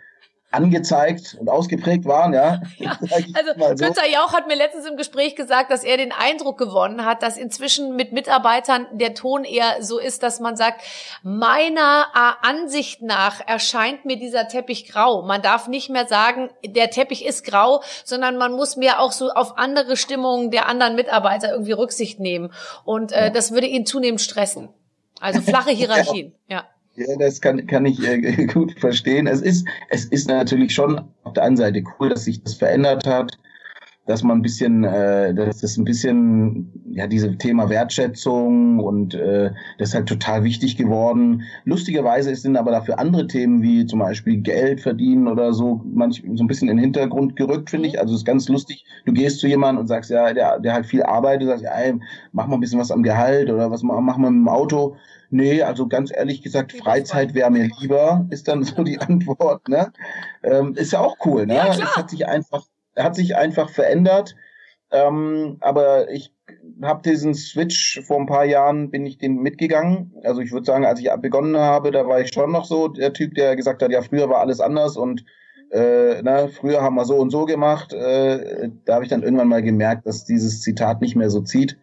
[0.51, 2.61] angezeigt und ausgeprägt waren, ja.
[2.77, 2.97] ja
[3.33, 3.85] also so.
[3.85, 7.37] Günther Jauch hat mir letztens im Gespräch gesagt, dass er den Eindruck gewonnen hat, dass
[7.37, 10.81] inzwischen mit Mitarbeitern der Ton eher so ist, dass man sagt,
[11.23, 15.21] meiner äh, Ansicht nach erscheint mir dieser Teppich grau.
[15.21, 19.29] Man darf nicht mehr sagen, der Teppich ist grau, sondern man muss mehr auch so
[19.31, 22.51] auf andere Stimmungen der anderen Mitarbeiter irgendwie Rücksicht nehmen.
[22.83, 23.29] Und äh, ja.
[23.29, 24.69] das würde ihn zunehmend stressen.
[25.21, 26.65] Also flache Hierarchien, ja.
[26.95, 27.05] Ja.
[27.17, 29.27] Das kann, kann ich äh, gut verstehen.
[29.27, 33.05] Es ist, es ist natürlich schon auf der einen Seite cool, dass sich das verändert
[33.05, 33.37] hat,
[34.07, 39.51] dass man ein bisschen, äh, das ist ein bisschen, ja, diese Thema Wertschätzung und äh,
[39.77, 41.43] das ist halt total wichtig geworden.
[41.65, 46.43] Lustigerweise sind aber dafür andere Themen wie zum Beispiel Geld verdienen oder so manch, so
[46.43, 47.99] ein bisschen in den Hintergrund gerückt, finde ich.
[47.99, 48.85] Also es ist ganz lustig.
[49.05, 51.93] Du gehst zu jemandem und sagst, ja, der, der halt viel arbeitet, sagst, ja, ey,
[52.31, 54.95] mach mal ein bisschen was am Gehalt oder was mach mal mit dem Auto.
[55.29, 59.67] Nee, also ganz ehrlich gesagt, Freizeit wäre mir lieber, ist dann so die Antwort.
[59.69, 59.93] Ne?
[60.43, 61.55] Ähm, ist ja auch cool, ne?
[61.55, 62.65] Ja, es hat sich einfach,
[62.97, 64.35] hat sich einfach verändert.
[64.91, 66.33] Ähm, aber ich
[66.81, 70.13] habe diesen Switch vor ein paar Jahren bin ich den mitgegangen.
[70.23, 73.13] Also ich würde sagen, als ich begonnen habe, da war ich schon noch so der
[73.13, 75.23] Typ, der gesagt hat, ja früher war alles anders und
[75.71, 77.93] äh, na, früher haben wir so und so gemacht.
[77.93, 81.77] Äh, da habe ich dann irgendwann mal gemerkt, dass dieses Zitat nicht mehr so zieht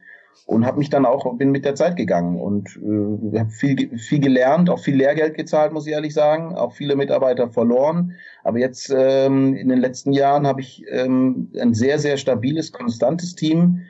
[0.47, 4.21] und habe mich dann auch bin mit der Zeit gegangen und äh, habe viel viel
[4.21, 8.15] gelernt, auch viel Lehrgeld gezahlt, muss ich ehrlich sagen, auch viele Mitarbeiter verloren.
[8.45, 13.35] Aber jetzt ähm, in den letzten Jahren habe ich ähm, ein sehr sehr stabiles, konstantes
[13.35, 13.83] Team.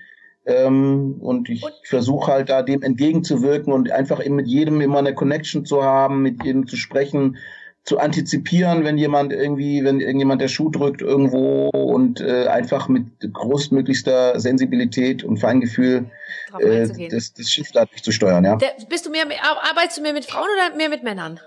[0.46, 5.66] Ähm, und ich versuche halt da dem entgegenzuwirken und einfach mit jedem immer eine Connection
[5.66, 7.36] zu haben, mit jedem zu sprechen,
[7.89, 13.07] zu antizipieren, wenn jemand irgendwie, wenn irgendjemand der Schuh drückt irgendwo und äh, einfach mit
[13.32, 16.11] großmöglichster Sensibilität und Feingefühl
[16.61, 18.57] äh, das, das Schiff da durchzusteuern, ja.
[18.57, 19.24] Der, bist du mehr,
[19.70, 21.41] arbeitest du mehr mit Frauen oder mehr mit Männern?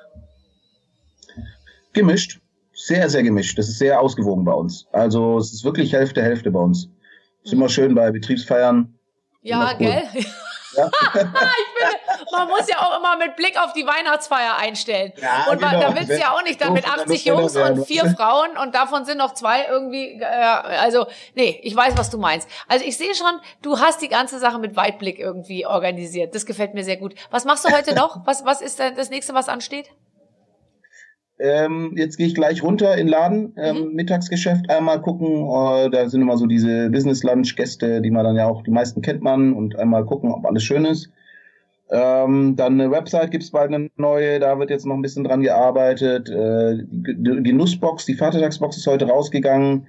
[1.93, 2.39] Gemischt.
[2.73, 3.59] Sehr, sehr gemischt.
[3.59, 4.87] Das ist sehr ausgewogen bei uns.
[4.93, 6.89] Also es ist wirklich Hälfte, Hälfte bei uns.
[7.43, 7.59] Ist mhm.
[7.59, 8.95] immer schön bei Betriebsfeiern.
[9.43, 9.85] Ja, cool.
[9.85, 10.03] gell?
[10.73, 10.89] Ja.
[11.13, 15.13] finde, man muss ja auch immer mit Blick auf die Weihnachtsfeier einstellen.
[15.21, 15.79] Ja, und genau.
[15.79, 19.05] da willst du ja auch nicht dann mit 80 Jungs und vier Frauen und davon
[19.05, 22.49] sind noch zwei irgendwie, äh, also, nee, ich weiß, was du meinst.
[22.67, 26.35] Also ich sehe schon, du hast die ganze Sache mit Weitblick irgendwie organisiert.
[26.35, 27.15] Das gefällt mir sehr gut.
[27.29, 28.25] Was machst du heute noch?
[28.31, 29.91] Was, was ist denn das nächste, was ansteht?
[31.41, 33.95] Ähm, jetzt gehe ich gleich runter in den Laden, ähm, mhm.
[33.95, 35.27] Mittagsgeschäft einmal gucken.
[35.27, 38.71] Äh, da sind immer so diese Business Lunch Gäste, die man dann ja auch, die
[38.71, 41.09] meisten kennt man und einmal gucken, ob alles schön ist.
[41.89, 45.41] Ähm, dann eine Website gibt's bald eine neue, da wird jetzt noch ein bisschen dran
[45.41, 46.29] gearbeitet.
[46.29, 49.87] Äh, die, die Nussbox, die Vatertagsbox ist heute rausgegangen.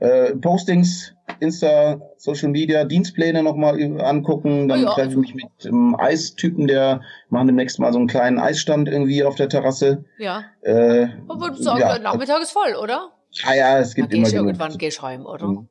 [0.00, 4.68] Äh, Postings, Insta, Social Media, Dienstpläne nochmal angucken.
[4.68, 4.92] Dann oh ja.
[4.92, 9.24] treffe ich mich mit einem Eistypen, der machen demnächst mal so einen kleinen Eisstand irgendwie
[9.24, 10.04] auf der Terrasse.
[10.18, 10.44] Ja.
[10.62, 11.98] Äh, Aber du sagen, ja.
[11.98, 13.10] Nachmittag ist voll, oder?
[13.30, 14.28] Ja, ja, es gibt Dann immer.
[14.28, 15.48] Ich irgendwann gehst heim, oder?
[15.48, 15.68] Mhm.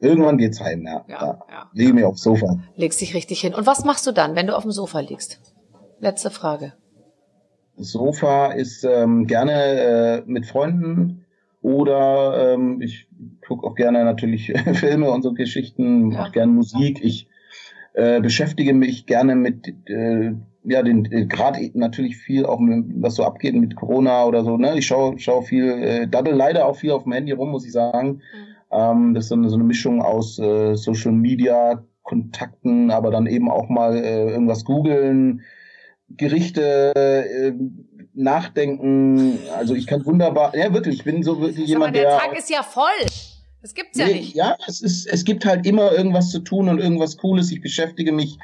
[0.00, 1.04] Irgendwann geht's heim, ja.
[1.06, 1.70] ja, ja.
[1.72, 1.92] ja.
[1.92, 2.58] Mir aufs Sofa.
[2.74, 3.54] Legst dich richtig hin.
[3.54, 5.40] Und was machst du dann, wenn du auf dem Sofa liegst?
[6.00, 6.72] Letzte Frage.
[7.76, 11.24] Das Sofa ist ähm, gerne äh, mit Freunden
[11.62, 13.06] oder ähm, ich
[13.46, 16.18] gucke auch gerne natürlich Filme und so Geschichten, ja.
[16.18, 17.02] mache gerne Musik.
[17.02, 17.28] Ich
[17.94, 20.32] äh, beschäftige mich gerne mit äh,
[20.64, 24.56] ja den äh, gerade natürlich viel auch mit, was so abgeht mit Corona oder so.
[24.56, 27.66] Ne, ich schaue schau viel, äh, daddel leider auch viel auf dem Handy rum, muss
[27.66, 28.22] ich sagen.
[28.34, 33.26] Mhm ähm, das ist dann so eine Mischung aus äh, Social Media Kontakten, aber dann
[33.26, 35.42] eben auch mal äh, irgendwas googeln,
[36.08, 37.52] Gerichte äh,
[38.14, 39.38] nachdenken.
[39.56, 42.02] Also ich kann wunderbar, ja wirklich, ich bin so wirklich jemand, der.
[42.02, 43.06] Der Tag ist ja voll.
[43.62, 44.34] Das gibt's ja nee, nicht.
[44.34, 47.50] Ja, es ist, es gibt halt immer irgendwas zu tun und irgendwas Cooles.
[47.52, 48.38] Ich beschäftige mich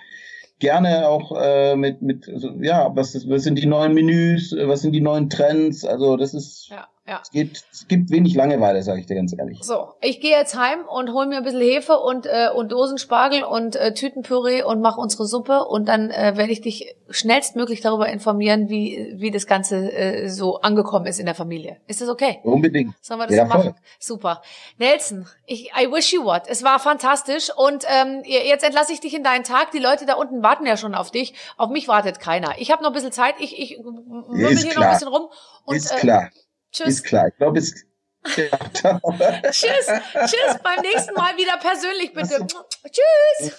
[0.60, 4.82] gerne auch äh, mit, mit, also, ja, was, ist, was sind die neuen Menüs, was
[4.82, 5.84] sind die neuen Trends?
[5.84, 6.68] Also das ist.
[6.70, 7.20] Ja ja.
[7.22, 9.60] Es, geht, es gibt wenig Langeweile, sage ich dir ganz ehrlich.
[9.62, 13.44] So, ich gehe jetzt heim und hol mir ein bisschen Hefe und, äh, und Dosenspargel
[13.44, 18.08] und äh, Tütenpüree und mache unsere Suppe und dann äh, werde ich dich schnellstmöglich darüber
[18.08, 21.78] informieren, wie, wie das Ganze äh, so angekommen ist in der Familie.
[21.86, 22.40] Ist das okay?
[22.42, 22.94] Unbedingt.
[23.00, 23.62] Sollen wir das ja, so machen?
[23.62, 23.74] Voll.
[23.98, 24.42] Super.
[24.76, 26.42] Nelson, ich, I wish you what.
[26.46, 29.70] Es war fantastisch und ähm, jetzt entlasse ich dich in deinen Tag.
[29.70, 31.34] Die Leute da unten warten ja schon auf dich.
[31.56, 32.54] Auf mich wartet keiner.
[32.58, 33.36] Ich habe noch ein bisschen Zeit.
[33.38, 34.74] Ich, ich wirbel hier klar.
[34.74, 35.28] noch ein bisschen rum.
[35.64, 36.24] Und, ist klar.
[36.24, 36.88] Äh, Tschüss.
[36.88, 37.28] Ist klar.
[37.28, 37.72] Ich glaube, es.
[38.24, 39.86] Tschüss.
[40.26, 40.58] Tschüss.
[40.62, 42.46] Beim nächsten Mal wieder persönlich, bitte.
[42.90, 43.56] Tschüss.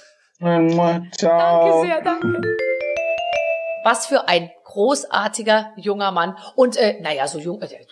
[1.17, 1.83] Ciao.
[1.83, 2.41] Danke sehr, danke.
[3.83, 6.37] Was für ein großartiger junger Mann.
[6.55, 7.85] Und äh, naja, so jung, äh,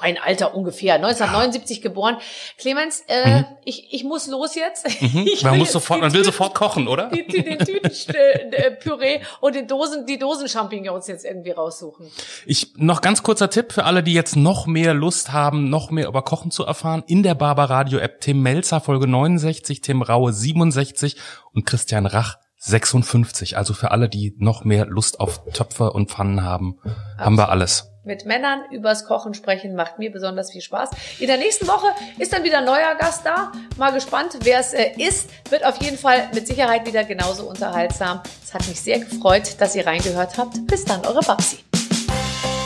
[0.00, 2.16] mein Alter ungefähr, 1979 geboren.
[2.58, 3.44] Clemens, äh, mhm.
[3.64, 4.86] ich, ich muss los jetzt.
[5.00, 5.28] Mhm.
[5.42, 7.10] man muss sofort, man will sofort kochen, oder?
[7.10, 12.10] Die, die, den Tütenpüree und den Dosen, die Dosen-Champignons jetzt irgendwie raussuchen.
[12.46, 16.08] Ich, noch ganz kurzer Tipp für alle, die jetzt noch mehr Lust haben, noch mehr
[16.08, 17.02] über Kochen zu erfahren.
[17.06, 21.16] In der Barbaradio App Tim Melzer Folge 69, Tim Raue 67
[21.52, 23.56] und Christian Rach 56.
[23.56, 27.18] Also für alle, die noch mehr Lust auf Töpfe und Pfannen haben, Absolut.
[27.18, 30.90] haben wir alles mit Männern übers Kochen sprechen macht mir besonders viel Spaß.
[31.20, 31.86] In der nächsten Woche
[32.18, 33.52] ist dann wieder ein neuer Gast da.
[33.78, 35.30] Mal gespannt, wer es äh, ist.
[35.48, 38.20] Wird auf jeden Fall mit Sicherheit wieder genauso unterhaltsam.
[38.44, 40.66] Es hat mich sehr gefreut, dass ihr reingehört habt.
[40.66, 41.60] Bis dann, eure Babsi.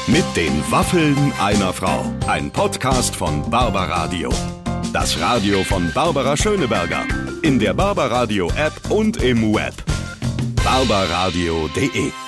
[0.07, 2.05] Mit den Waffeln einer Frau.
[2.27, 4.31] Ein Podcast von Barbaradio.
[4.95, 7.05] Das Radio von Barbara Schöneberger.
[7.43, 9.75] In der Barbaradio App und im Web.
[10.65, 12.24] barbaradio.de